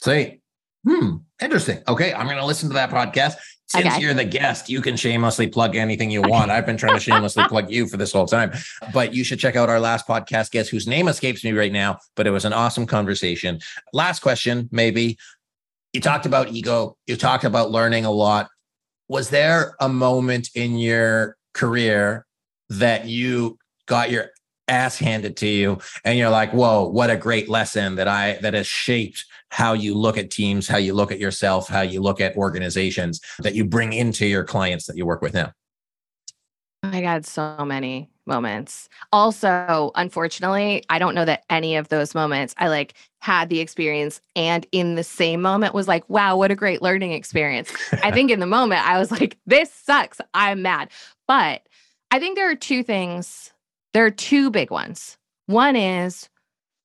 Say, 0.00 0.40
hmm, 0.86 1.16
interesting. 1.40 1.82
Okay, 1.88 2.12
I'm 2.12 2.26
going 2.26 2.38
to 2.38 2.46
listen 2.46 2.68
to 2.68 2.74
that 2.74 2.90
podcast. 2.90 3.34
Since 3.66 3.86
okay. 3.86 4.02
you're 4.02 4.12
the 4.12 4.24
guest, 4.24 4.68
you 4.68 4.82
can 4.82 4.96
shamelessly 4.96 5.46
plug 5.46 5.76
anything 5.76 6.10
you 6.10 6.20
want. 6.20 6.50
I've 6.50 6.66
been 6.66 6.76
trying 6.76 6.92
to 6.92 7.00
shamelessly 7.00 7.44
plug 7.44 7.70
you 7.70 7.86
for 7.86 7.96
this 7.96 8.12
whole 8.12 8.26
time, 8.26 8.52
but 8.92 9.14
you 9.14 9.24
should 9.24 9.38
check 9.38 9.56
out 9.56 9.70
our 9.70 9.80
last 9.80 10.06
podcast 10.06 10.50
guest, 10.50 10.68
whose 10.68 10.86
name 10.86 11.08
escapes 11.08 11.42
me 11.42 11.52
right 11.52 11.72
now, 11.72 11.98
but 12.14 12.26
it 12.26 12.32
was 12.32 12.44
an 12.44 12.52
awesome 12.52 12.84
conversation. 12.84 13.60
Last 13.94 14.20
question, 14.20 14.68
maybe. 14.72 15.16
You 15.94 16.02
talked 16.02 16.26
about 16.26 16.48
ego. 16.48 16.98
You 17.06 17.16
talked 17.16 17.44
about 17.44 17.70
learning 17.70 18.04
a 18.04 18.10
lot 18.10 18.48
was 19.12 19.28
there 19.28 19.76
a 19.78 19.90
moment 19.90 20.48
in 20.54 20.78
your 20.78 21.36
career 21.52 22.24
that 22.70 23.04
you 23.04 23.58
got 23.84 24.10
your 24.10 24.30
ass 24.68 24.96
handed 24.96 25.36
to 25.36 25.46
you 25.46 25.78
and 26.02 26.16
you're 26.16 26.30
like 26.30 26.50
whoa 26.54 26.88
what 26.88 27.10
a 27.10 27.16
great 27.16 27.46
lesson 27.46 27.94
that 27.96 28.08
i 28.08 28.38
that 28.40 28.54
has 28.54 28.66
shaped 28.66 29.26
how 29.50 29.74
you 29.74 29.94
look 29.94 30.16
at 30.16 30.30
teams 30.30 30.66
how 30.66 30.78
you 30.78 30.94
look 30.94 31.12
at 31.12 31.18
yourself 31.18 31.68
how 31.68 31.82
you 31.82 32.00
look 32.00 32.22
at 32.22 32.34
organizations 32.36 33.20
that 33.40 33.54
you 33.54 33.66
bring 33.66 33.92
into 33.92 34.24
your 34.24 34.44
clients 34.44 34.86
that 34.86 34.96
you 34.96 35.04
work 35.04 35.20
with 35.20 35.34
now 35.34 35.52
I 36.82 37.00
got 37.00 37.26
so 37.26 37.64
many 37.66 38.11
moments. 38.26 38.88
Also, 39.12 39.90
unfortunately, 39.94 40.84
I 40.88 40.98
don't 40.98 41.14
know 41.14 41.24
that 41.24 41.44
any 41.50 41.76
of 41.76 41.88
those 41.88 42.14
moments 42.14 42.54
I 42.58 42.68
like 42.68 42.94
had 43.20 43.48
the 43.48 43.60
experience 43.60 44.20
and 44.36 44.66
in 44.72 44.94
the 44.94 45.04
same 45.04 45.42
moment 45.42 45.74
was 45.74 45.88
like, 45.88 46.08
wow, 46.08 46.36
what 46.36 46.50
a 46.50 46.56
great 46.56 46.82
learning 46.82 47.12
experience. 47.12 47.72
I 48.02 48.10
think 48.12 48.30
in 48.30 48.40
the 48.40 48.46
moment 48.46 48.86
I 48.86 48.98
was 48.98 49.10
like, 49.10 49.38
this 49.46 49.72
sucks. 49.72 50.20
I'm 50.34 50.62
mad. 50.62 50.90
But 51.26 51.62
I 52.10 52.18
think 52.18 52.36
there 52.36 52.50
are 52.50 52.56
two 52.56 52.82
things. 52.82 53.52
There 53.92 54.04
are 54.04 54.10
two 54.10 54.50
big 54.50 54.70
ones. 54.70 55.16
One 55.46 55.76
is 55.76 56.28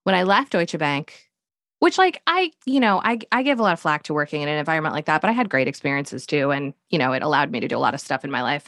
when 0.03 0.15
I 0.15 0.23
left 0.23 0.51
Deutsche 0.53 0.77
Bank, 0.77 1.29
which 1.79 1.97
like 1.97 2.21
I, 2.27 2.51
you 2.65 2.79
know, 2.79 3.01
I 3.03 3.19
I 3.31 3.43
give 3.43 3.59
a 3.59 3.63
lot 3.63 3.73
of 3.73 3.79
flack 3.79 4.03
to 4.03 4.13
working 4.13 4.41
in 4.41 4.47
an 4.47 4.57
environment 4.57 4.95
like 4.95 5.05
that, 5.05 5.21
but 5.21 5.29
I 5.29 5.33
had 5.33 5.49
great 5.49 5.67
experiences 5.67 6.25
too 6.25 6.51
and, 6.51 6.73
you 6.89 6.97
know, 6.97 7.13
it 7.13 7.21
allowed 7.21 7.51
me 7.51 7.59
to 7.59 7.67
do 7.67 7.77
a 7.77 7.79
lot 7.79 7.93
of 7.93 8.01
stuff 8.01 8.23
in 8.23 8.31
my 8.31 8.41
life. 8.41 8.67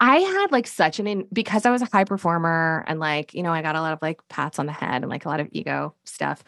I 0.00 0.18
had 0.18 0.52
like 0.52 0.66
such 0.66 0.98
an 0.98 1.06
in 1.06 1.26
because 1.32 1.64
I 1.64 1.70
was 1.70 1.82
a 1.82 1.88
high 1.90 2.04
performer 2.04 2.84
and 2.86 3.00
like, 3.00 3.32
you 3.34 3.42
know, 3.42 3.52
I 3.52 3.62
got 3.62 3.76
a 3.76 3.80
lot 3.80 3.92
of 3.92 4.02
like 4.02 4.20
pats 4.28 4.58
on 4.58 4.66
the 4.66 4.72
head 4.72 5.02
and 5.02 5.08
like 5.08 5.24
a 5.24 5.28
lot 5.28 5.40
of 5.40 5.48
ego 5.52 5.94
stuff. 6.04 6.44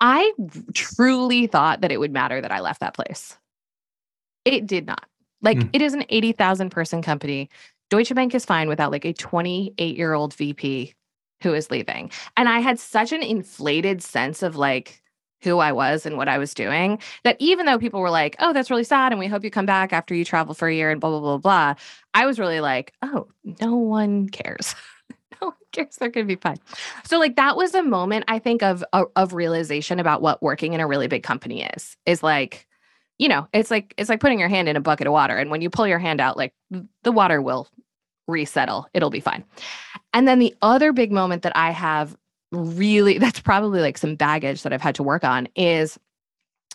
I 0.00 0.32
truly 0.74 1.46
thought 1.46 1.82
that 1.82 1.92
it 1.92 2.00
would 2.00 2.12
matter 2.12 2.40
that 2.40 2.50
I 2.50 2.60
left 2.60 2.80
that 2.80 2.94
place. 2.94 3.36
It 4.44 4.66
did 4.66 4.86
not. 4.86 5.04
Like 5.42 5.58
mm. 5.58 5.70
it 5.72 5.82
is 5.82 5.94
an 5.94 6.04
80,000 6.08 6.70
person 6.70 7.02
company. 7.02 7.48
Deutsche 7.90 8.14
Bank 8.14 8.34
is 8.34 8.44
fine 8.44 8.68
without 8.68 8.90
like 8.90 9.04
a 9.04 9.12
28 9.12 9.96
year 9.96 10.14
old 10.14 10.34
VP 10.34 10.94
who 11.42 11.54
is 11.54 11.70
leaving. 11.70 12.10
And 12.36 12.48
I 12.48 12.60
had 12.60 12.78
such 12.78 13.12
an 13.12 13.22
inflated 13.22 14.02
sense 14.02 14.42
of 14.42 14.56
like 14.56 15.02
who 15.42 15.58
I 15.58 15.72
was 15.72 16.06
and 16.06 16.16
what 16.16 16.28
I 16.28 16.38
was 16.38 16.54
doing 16.54 16.98
that 17.24 17.36
even 17.38 17.66
though 17.66 17.78
people 17.78 18.00
were 18.00 18.10
like, 18.10 18.36
oh, 18.38 18.52
that's 18.52 18.70
really 18.70 18.84
sad. 18.84 19.12
And 19.12 19.18
we 19.18 19.26
hope 19.26 19.44
you 19.44 19.50
come 19.50 19.66
back 19.66 19.92
after 19.92 20.14
you 20.14 20.24
travel 20.24 20.54
for 20.54 20.68
a 20.68 20.74
year 20.74 20.90
and 20.90 21.00
blah, 21.00 21.10
blah, 21.10 21.20
blah, 21.20 21.38
blah. 21.38 21.74
I 22.14 22.26
was 22.26 22.38
really 22.38 22.60
like, 22.60 22.92
oh, 23.02 23.28
no 23.60 23.76
one 23.76 24.28
cares. 24.28 24.74
no 25.40 25.48
one 25.48 25.56
cares. 25.72 25.96
They're 25.96 26.10
going 26.10 26.26
to 26.26 26.36
be 26.36 26.40
fine. 26.40 26.58
So 27.04 27.18
like 27.18 27.36
that 27.36 27.56
was 27.56 27.74
a 27.74 27.82
moment 27.82 28.24
I 28.28 28.38
think 28.38 28.62
of, 28.62 28.84
of 28.92 29.06
of 29.16 29.32
realization 29.32 29.98
about 29.98 30.22
what 30.22 30.42
working 30.42 30.72
in 30.72 30.80
a 30.80 30.86
really 30.86 31.08
big 31.08 31.22
company 31.22 31.62
is. 31.74 31.96
Is 32.06 32.22
like, 32.22 32.66
you 33.18 33.28
know, 33.28 33.48
it's 33.52 33.70
like 33.70 33.94
it's 33.96 34.08
like 34.08 34.20
putting 34.20 34.38
your 34.38 34.48
hand 34.48 34.68
in 34.68 34.76
a 34.76 34.80
bucket 34.80 35.06
of 35.06 35.12
water 35.12 35.36
and 35.36 35.50
when 35.50 35.62
you 35.62 35.70
pull 35.70 35.86
your 35.86 35.98
hand 35.98 36.20
out 36.20 36.36
like 36.36 36.54
the 37.02 37.12
water 37.12 37.40
will 37.40 37.68
resettle. 38.30 38.86
It'll 38.94 39.10
be 39.10 39.20
fine. 39.20 39.44
And 40.12 40.26
then 40.26 40.38
the 40.38 40.54
other 40.62 40.92
big 40.92 41.12
moment 41.12 41.42
that 41.42 41.56
I 41.56 41.70
have 41.70 42.16
really 42.52 43.18
that's 43.18 43.40
probably 43.40 43.80
like 43.80 43.98
some 43.98 44.16
baggage 44.16 44.62
that 44.62 44.72
I've 44.72 44.80
had 44.80 44.96
to 44.96 45.02
work 45.02 45.24
on 45.24 45.48
is 45.54 45.98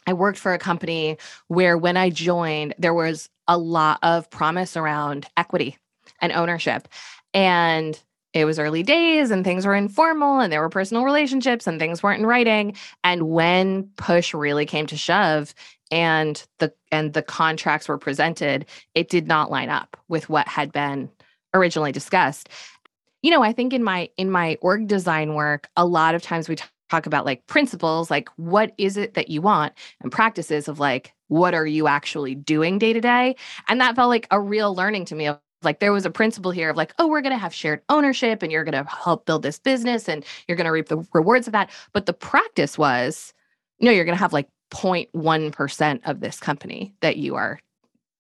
I 0.07 0.13
worked 0.13 0.37
for 0.37 0.53
a 0.53 0.59
company 0.59 1.17
where 1.47 1.77
when 1.77 1.97
I 1.97 2.09
joined 2.09 2.75
there 2.77 2.93
was 2.93 3.29
a 3.47 3.57
lot 3.57 3.99
of 4.03 4.29
promise 4.29 4.77
around 4.77 5.27
equity 5.37 5.77
and 6.21 6.31
ownership. 6.31 6.87
And 7.33 8.01
it 8.33 8.45
was 8.45 8.59
early 8.59 8.83
days 8.83 9.31
and 9.31 9.43
things 9.43 9.65
were 9.65 9.75
informal 9.75 10.39
and 10.39 10.51
there 10.51 10.61
were 10.61 10.69
personal 10.69 11.05
relationships 11.05 11.67
and 11.67 11.79
things 11.79 12.03
weren't 12.03 12.19
in 12.19 12.25
writing. 12.25 12.75
And 13.03 13.29
when 13.29 13.89
push 13.95 14.33
really 14.33 14.65
came 14.65 14.85
to 14.87 14.97
shove 14.97 15.55
and 15.91 16.45
the 16.59 16.73
and 16.91 17.13
the 17.13 17.21
contracts 17.21 17.87
were 17.87 17.97
presented 17.97 18.65
it 18.95 19.07
did 19.07 19.27
not 19.27 19.51
line 19.51 19.69
up 19.69 19.95
with 20.07 20.27
what 20.29 20.47
had 20.47 20.71
been 20.71 21.09
originally 21.53 21.91
discussed 21.91 22.49
you 23.25 23.31
know 23.31 23.43
i 23.43 23.51
think 23.51 23.73
in 23.73 23.83
my 23.83 24.09
in 24.17 24.29
my 24.29 24.57
org 24.61 24.87
design 24.87 25.33
work 25.33 25.67
a 25.75 25.85
lot 25.85 26.15
of 26.15 26.21
times 26.21 26.47
we 26.47 26.55
talk 26.89 27.05
about 27.05 27.25
like 27.25 27.45
principles 27.47 28.11
like 28.11 28.29
what 28.37 28.71
is 28.77 28.97
it 28.97 29.15
that 29.15 29.29
you 29.29 29.41
want 29.41 29.73
and 30.01 30.11
practices 30.11 30.67
of 30.67 30.79
like 30.79 31.15
what 31.27 31.53
are 31.53 31.65
you 31.65 31.87
actually 31.87 32.35
doing 32.35 32.77
day 32.77 32.93
to 32.93 33.01
day? 33.01 33.35
And 33.67 33.81
that 33.81 33.95
felt 33.95 34.09
like 34.09 34.27
a 34.31 34.39
real 34.39 34.75
learning 34.75 35.05
to 35.05 35.15
me 35.15 35.29
like 35.63 35.79
there 35.79 35.93
was 35.93 36.05
a 36.05 36.11
principle 36.11 36.51
here 36.51 36.69
of 36.69 36.77
like 36.77 36.93
oh 36.99 37.07
we're 37.07 37.21
going 37.21 37.33
to 37.33 37.39
have 37.39 37.53
shared 37.53 37.81
ownership 37.89 38.43
and 38.43 38.51
you're 38.51 38.63
going 38.63 38.85
to 38.85 38.89
help 38.89 39.25
build 39.25 39.41
this 39.41 39.57
business 39.57 40.07
and 40.07 40.23
you're 40.47 40.57
going 40.57 40.65
to 40.65 40.71
reap 40.71 40.87
the 40.89 41.03
rewards 41.13 41.47
of 41.47 41.53
that. 41.53 41.71
But 41.93 42.05
the 42.05 42.13
practice 42.13 42.77
was 42.77 43.33
no 43.79 43.91
you're 43.91 44.05
going 44.05 44.17
to 44.17 44.21
have 44.21 44.33
like 44.33 44.47
0.1% 44.71 46.01
of 46.05 46.19
this 46.19 46.39
company 46.39 46.93
that 47.01 47.17
you 47.17 47.35
are 47.35 47.59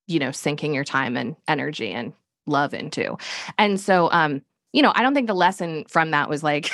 you 0.07 0.19
know 0.19 0.31
sinking 0.31 0.73
your 0.73 0.83
time 0.83 1.17
and 1.17 1.35
energy 1.47 1.91
and 1.91 2.13
love 2.47 2.73
into. 2.73 3.17
And 3.57 3.79
so 3.79 4.09
um 4.11 4.41
you 4.75 4.81
know, 4.81 4.91
I 4.93 5.03
don't 5.03 5.13
think 5.13 5.27
the 5.27 5.33
lesson 5.33 5.85
from 5.87 6.11
that 6.11 6.29
was 6.29 6.43
like 6.43 6.69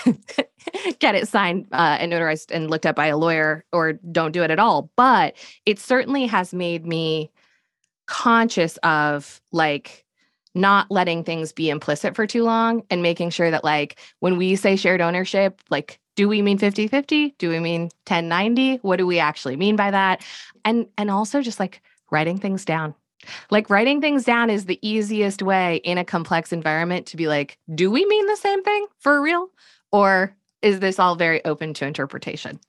get 0.99 1.13
it 1.13 1.27
signed 1.27 1.67
uh, 1.71 1.97
and 1.99 2.11
notarized 2.11 2.49
and 2.49 2.67
looked 2.67 2.87
at 2.87 2.95
by 2.95 3.05
a 3.05 3.15
lawyer 3.15 3.63
or 3.71 3.93
don't 3.93 4.31
do 4.31 4.41
it 4.41 4.49
at 4.49 4.57
all. 4.57 4.89
But 4.95 5.35
it 5.67 5.77
certainly 5.77 6.25
has 6.25 6.51
made 6.51 6.83
me 6.83 7.29
conscious 8.07 8.77
of 8.77 9.39
like 9.51 10.03
not 10.55 10.89
letting 10.89 11.23
things 11.23 11.51
be 11.51 11.69
implicit 11.69 12.15
for 12.15 12.25
too 12.25 12.43
long 12.43 12.81
and 12.89 13.03
making 13.03 13.29
sure 13.29 13.51
that 13.51 13.63
like 13.63 13.99
when 14.19 14.35
we 14.35 14.55
say 14.55 14.75
shared 14.75 14.99
ownership, 14.99 15.61
like 15.69 15.99
do 16.15 16.27
we 16.27 16.41
mean 16.41 16.57
50-50? 16.57 17.37
Do 17.37 17.49
we 17.49 17.59
mean 17.59 17.83
1090? 18.07 18.77
What 18.77 18.97
do 18.97 19.05
we 19.05 19.19
actually 19.19 19.57
mean 19.57 19.75
by 19.75 19.91
that? 19.91 20.25
And 20.65 20.87
and 20.97 21.11
also 21.11 21.43
just 21.43 21.59
like 21.59 21.83
writing 22.09 22.39
things 22.39 22.65
down 22.65 22.95
like 23.49 23.69
writing 23.69 24.01
things 24.01 24.23
down 24.23 24.49
is 24.49 24.65
the 24.65 24.79
easiest 24.81 25.41
way 25.41 25.77
in 25.77 25.97
a 25.97 26.05
complex 26.05 26.51
environment 26.51 27.05
to 27.07 27.17
be 27.17 27.27
like, 27.27 27.57
do 27.73 27.91
we 27.91 28.05
mean 28.05 28.27
the 28.27 28.35
same 28.35 28.63
thing 28.63 28.87
for 28.99 29.21
real? 29.21 29.49
Or 29.91 30.35
is 30.61 30.79
this 30.79 30.99
all 30.99 31.15
very 31.15 31.43
open 31.45 31.73
to 31.75 31.85
interpretation? 31.85 32.59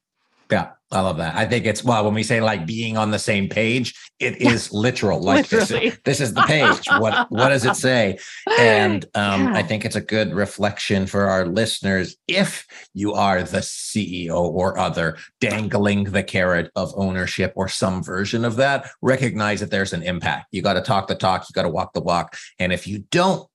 Yeah, 0.53 0.73
I 0.91 1.01
love 1.01 1.17
that. 1.17 1.35
I 1.35 1.47
think 1.47 1.65
it's 1.65 1.83
well 1.83 2.05
when 2.05 2.13
we 2.13 2.23
say 2.23 2.43
like 2.43 2.67
being 2.67 2.99
on 2.99 3.11
the 3.11 3.19
same 3.19 3.49
page, 3.49 3.95
it 4.19 4.43
is 4.43 4.71
literal. 4.71 5.19
Like 5.23 5.49
this 5.49 5.71
is, 5.71 5.99
this 6.05 6.21
is 6.21 6.35
the 6.35 6.43
page. 6.43 6.87
what 6.99 7.31
what 7.31 7.49
does 7.49 7.65
it 7.65 7.75
say? 7.75 8.19
And 8.59 9.07
um, 9.15 9.45
yeah. 9.45 9.55
I 9.55 9.63
think 9.63 9.87
it's 9.87 9.97
a 9.97 10.03
good 10.03 10.35
reflection 10.35 11.07
for 11.07 11.23
our 11.23 11.47
listeners. 11.47 12.17
If 12.29 12.67
you 12.93 13.15
are 13.15 13.43
the 13.43 13.61
CEO 13.61 14.39
or 14.39 14.79
other 14.79 15.17
dangling 15.41 16.05
the 16.05 16.23
carrot 16.23 16.71
of 16.77 16.93
ownership 16.97 17.55
or 17.57 17.67
some 17.69 18.03
version 18.03 18.45
of 18.45 18.57
that, 18.57 18.91
recognize 19.01 19.61
that 19.61 19.71
there's 19.71 19.95
an 19.95 20.03
impact. 20.03 20.49
You 20.51 20.61
got 20.61 20.75
to 20.75 20.83
talk 20.83 21.07
the 21.07 21.15
talk. 21.15 21.49
You 21.49 21.55
got 21.55 21.63
to 21.63 21.71
walk 21.71 21.95
the 21.95 22.03
walk. 22.03 22.37
And 22.59 22.75
if 22.75 22.87
you 22.87 23.05
don't 23.11 23.49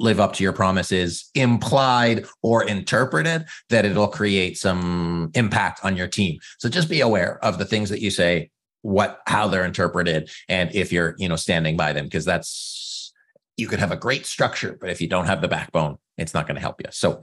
live 0.00 0.20
up 0.20 0.32
to 0.34 0.42
your 0.42 0.52
promises 0.52 1.30
implied 1.34 2.24
or 2.42 2.64
interpreted 2.64 3.44
that 3.68 3.84
it'll 3.84 4.08
create 4.08 4.56
some 4.58 5.30
impact 5.34 5.80
on 5.84 5.96
your 5.96 6.08
team. 6.08 6.38
So 6.58 6.68
just 6.68 6.88
be 6.88 7.00
aware 7.00 7.42
of 7.44 7.58
the 7.58 7.64
things 7.64 7.90
that 7.90 8.00
you 8.00 8.10
say 8.10 8.50
what 8.82 9.20
how 9.26 9.48
they're 9.48 9.64
interpreted 9.64 10.30
and 10.48 10.72
if 10.74 10.92
you're 10.92 11.14
you 11.18 11.28
know 11.28 11.36
standing 11.36 11.76
by 11.76 11.92
them 11.92 12.04
because 12.04 12.24
that's 12.24 13.12
you 13.56 13.66
could 13.66 13.80
have 13.80 13.90
a 13.90 13.96
great 13.96 14.24
structure 14.24 14.78
but 14.80 14.88
if 14.88 15.00
you 15.00 15.08
don't 15.08 15.26
have 15.26 15.40
the 15.40 15.48
backbone 15.48 15.98
it's 16.16 16.34
not 16.34 16.48
going 16.48 16.56
to 16.56 16.60
help 16.60 16.80
you. 16.80 16.86
So 16.90 17.22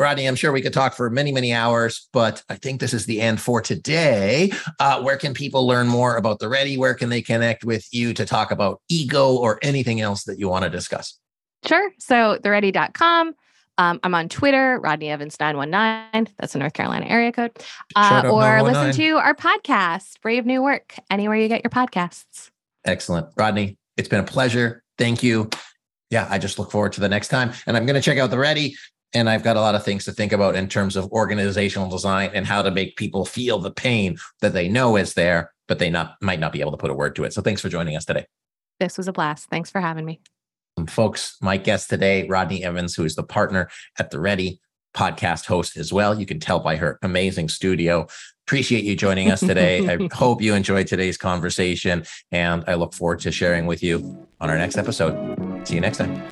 rodney 0.00 0.26
i'm 0.26 0.34
sure 0.34 0.50
we 0.50 0.62
could 0.62 0.72
talk 0.72 0.94
for 0.94 1.10
many 1.10 1.30
many 1.30 1.52
hours 1.52 2.08
but 2.12 2.42
i 2.48 2.56
think 2.56 2.80
this 2.80 2.94
is 2.94 3.06
the 3.06 3.20
end 3.20 3.40
for 3.40 3.60
today. 3.60 4.50
Uh, 4.80 5.02
where 5.02 5.16
can 5.16 5.34
people 5.34 5.66
learn 5.66 5.88
more 5.88 6.16
about 6.16 6.38
the 6.38 6.48
ready? 6.48 6.76
Where 6.76 6.94
can 6.94 7.10
they 7.10 7.22
connect 7.22 7.64
with 7.64 7.86
you 7.92 8.14
to 8.14 8.24
talk 8.24 8.50
about 8.50 8.80
ego 8.88 9.36
or 9.36 9.58
anything 9.62 10.00
else 10.00 10.24
that 10.24 10.38
you 10.38 10.48
want 10.48 10.64
to 10.64 10.70
discuss 10.70 11.18
Sure. 11.66 11.90
So 11.98 12.38
theready.com. 12.42 13.34
Um, 13.76 13.98
I'm 14.02 14.14
on 14.14 14.28
Twitter, 14.28 14.78
Rodney 14.80 15.10
Evans 15.10 15.36
919. 15.40 16.32
That's 16.38 16.54
a 16.54 16.58
North 16.58 16.74
Carolina 16.74 17.06
area 17.06 17.32
code. 17.32 17.50
Uh, 17.96 18.22
or 18.30 18.62
listen 18.62 18.92
to 18.92 19.16
our 19.16 19.34
podcast, 19.34 20.20
Brave 20.20 20.46
New 20.46 20.62
Work, 20.62 20.94
anywhere 21.10 21.36
you 21.36 21.48
get 21.48 21.64
your 21.64 21.70
podcasts. 21.70 22.50
Excellent. 22.84 23.28
Rodney, 23.36 23.76
it's 23.96 24.08
been 24.08 24.20
a 24.20 24.24
pleasure. 24.24 24.82
Thank 24.96 25.22
you. 25.22 25.50
Yeah, 26.10 26.28
I 26.30 26.38
just 26.38 26.58
look 26.58 26.70
forward 26.70 26.92
to 26.92 27.00
the 27.00 27.08
next 27.08 27.28
time. 27.28 27.52
And 27.66 27.76
I'm 27.76 27.86
going 27.86 27.96
to 27.96 28.00
check 28.00 28.18
out 28.18 28.30
the 28.30 28.38
Ready. 28.38 28.76
And 29.12 29.28
I've 29.30 29.42
got 29.42 29.56
a 29.56 29.60
lot 29.60 29.74
of 29.74 29.84
things 29.84 30.04
to 30.04 30.12
think 30.12 30.32
about 30.32 30.56
in 30.56 30.68
terms 30.68 30.96
of 30.96 31.10
organizational 31.12 31.88
design 31.88 32.30
and 32.34 32.46
how 32.46 32.62
to 32.62 32.70
make 32.70 32.96
people 32.96 33.24
feel 33.24 33.58
the 33.58 33.70
pain 33.70 34.16
that 34.40 34.52
they 34.52 34.68
know 34.68 34.96
is 34.96 35.14
there, 35.14 35.52
but 35.68 35.78
they 35.78 35.88
not 35.88 36.16
might 36.20 36.40
not 36.40 36.52
be 36.52 36.60
able 36.60 36.72
to 36.72 36.76
put 36.76 36.90
a 36.90 36.94
word 36.94 37.14
to 37.16 37.24
it. 37.24 37.32
So 37.32 37.40
thanks 37.40 37.60
for 37.60 37.68
joining 37.68 37.96
us 37.96 38.04
today. 38.04 38.26
This 38.80 38.98
was 38.98 39.06
a 39.06 39.12
blast. 39.12 39.48
Thanks 39.48 39.70
for 39.70 39.80
having 39.80 40.04
me. 40.04 40.20
Um, 40.76 40.86
folks, 40.86 41.36
my 41.40 41.56
guest 41.56 41.90
today, 41.90 42.26
Rodney 42.28 42.64
Evans, 42.64 42.94
who 42.94 43.04
is 43.04 43.14
the 43.14 43.22
partner 43.22 43.68
at 43.98 44.10
the 44.10 44.20
Ready 44.20 44.60
podcast 44.94 45.46
host 45.46 45.76
as 45.76 45.92
well. 45.92 46.18
You 46.18 46.26
can 46.26 46.40
tell 46.40 46.60
by 46.60 46.76
her 46.76 46.98
amazing 47.02 47.48
studio. 47.48 48.06
Appreciate 48.46 48.84
you 48.84 48.94
joining 48.94 49.30
us 49.30 49.40
today. 49.40 49.88
I 49.88 50.08
hope 50.12 50.42
you 50.42 50.54
enjoyed 50.54 50.86
today's 50.86 51.16
conversation, 51.16 52.04
and 52.30 52.64
I 52.66 52.74
look 52.74 52.94
forward 52.94 53.20
to 53.20 53.32
sharing 53.32 53.66
with 53.66 53.82
you 53.82 54.26
on 54.40 54.50
our 54.50 54.58
next 54.58 54.76
episode. 54.76 55.66
See 55.66 55.74
you 55.74 55.80
next 55.80 55.98
time. 55.98 56.22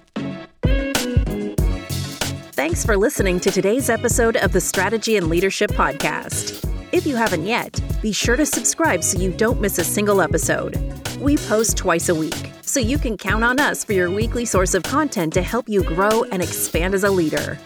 Thanks 2.52 2.84
for 2.84 2.96
listening 2.96 3.40
to 3.40 3.50
today's 3.50 3.90
episode 3.90 4.36
of 4.36 4.52
the 4.52 4.60
Strategy 4.60 5.16
and 5.16 5.28
Leadership 5.28 5.70
Podcast. 5.70 6.68
If 6.92 7.06
you 7.06 7.16
haven't 7.16 7.46
yet, 7.46 7.80
be 8.02 8.12
sure 8.12 8.36
to 8.36 8.44
subscribe 8.44 9.02
so 9.02 9.18
you 9.18 9.32
don't 9.32 9.60
miss 9.60 9.78
a 9.78 9.84
single 9.84 10.20
episode. 10.20 10.76
We 11.18 11.38
post 11.38 11.78
twice 11.78 12.10
a 12.10 12.14
week, 12.14 12.51
so 12.72 12.80
you 12.80 12.96
can 12.96 13.18
count 13.18 13.44
on 13.44 13.60
us 13.60 13.84
for 13.84 13.92
your 13.92 14.10
weekly 14.10 14.46
source 14.46 14.72
of 14.72 14.82
content 14.82 15.34
to 15.34 15.42
help 15.42 15.68
you 15.68 15.84
grow 15.84 16.24
and 16.32 16.42
expand 16.42 16.94
as 16.94 17.04
a 17.04 17.10
leader. 17.10 17.58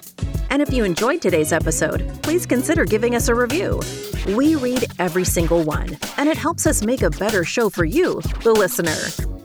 And 0.51 0.61
if 0.61 0.73
you 0.73 0.83
enjoyed 0.83 1.23
today's 1.23 1.53
episode, 1.53 2.11
please 2.25 2.45
consider 2.45 2.85
giving 2.85 3.14
us 3.14 3.29
a 3.29 3.35
review. 3.35 3.81
We 4.27 4.57
read 4.57 4.85
every 4.99 5.25
single 5.25 5.62
one, 5.62 5.97
and 6.16 6.29
it 6.29 6.37
helps 6.37 6.66
us 6.66 6.85
make 6.85 7.03
a 7.03 7.11
better 7.11 7.45
show 7.45 7.71
for 7.71 7.85
you, 7.85 8.21
the 8.42 8.53
listener. 8.53 8.97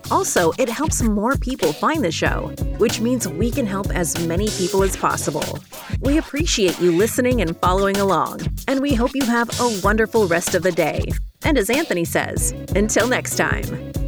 Also, 0.10 0.52
it 0.58 0.68
helps 0.68 1.04
more 1.04 1.38
people 1.38 1.74
find 1.74 2.04
the 2.04 2.12
show, 2.12 2.52
which 2.78 3.00
means 3.00 3.28
we 3.28 3.52
can 3.52 3.68
help 3.68 3.96
as 3.96 4.28
many 4.28 4.50
people 4.50 4.82
as 4.82 4.98
possible. 4.98 5.60
We 6.00 6.18
appreciate 6.18 6.80
you 6.82 6.92
listening 6.92 7.42
and 7.42 7.56
following 7.58 7.98
along, 7.98 8.40
and 8.68 8.80
we 8.80 8.96
hope 8.96 9.12
you 9.14 9.26
have 9.26 9.50
a 9.60 9.80
wonderful 9.84 10.28
rest 10.28 10.56
of 10.56 10.64
the 10.64 10.72
day. 10.72 11.06
And 11.44 11.56
as 11.56 11.70
Anthony 11.70 12.06
says, 12.06 12.52
until 12.76 13.08
next 13.08 13.36
time. 13.36 14.01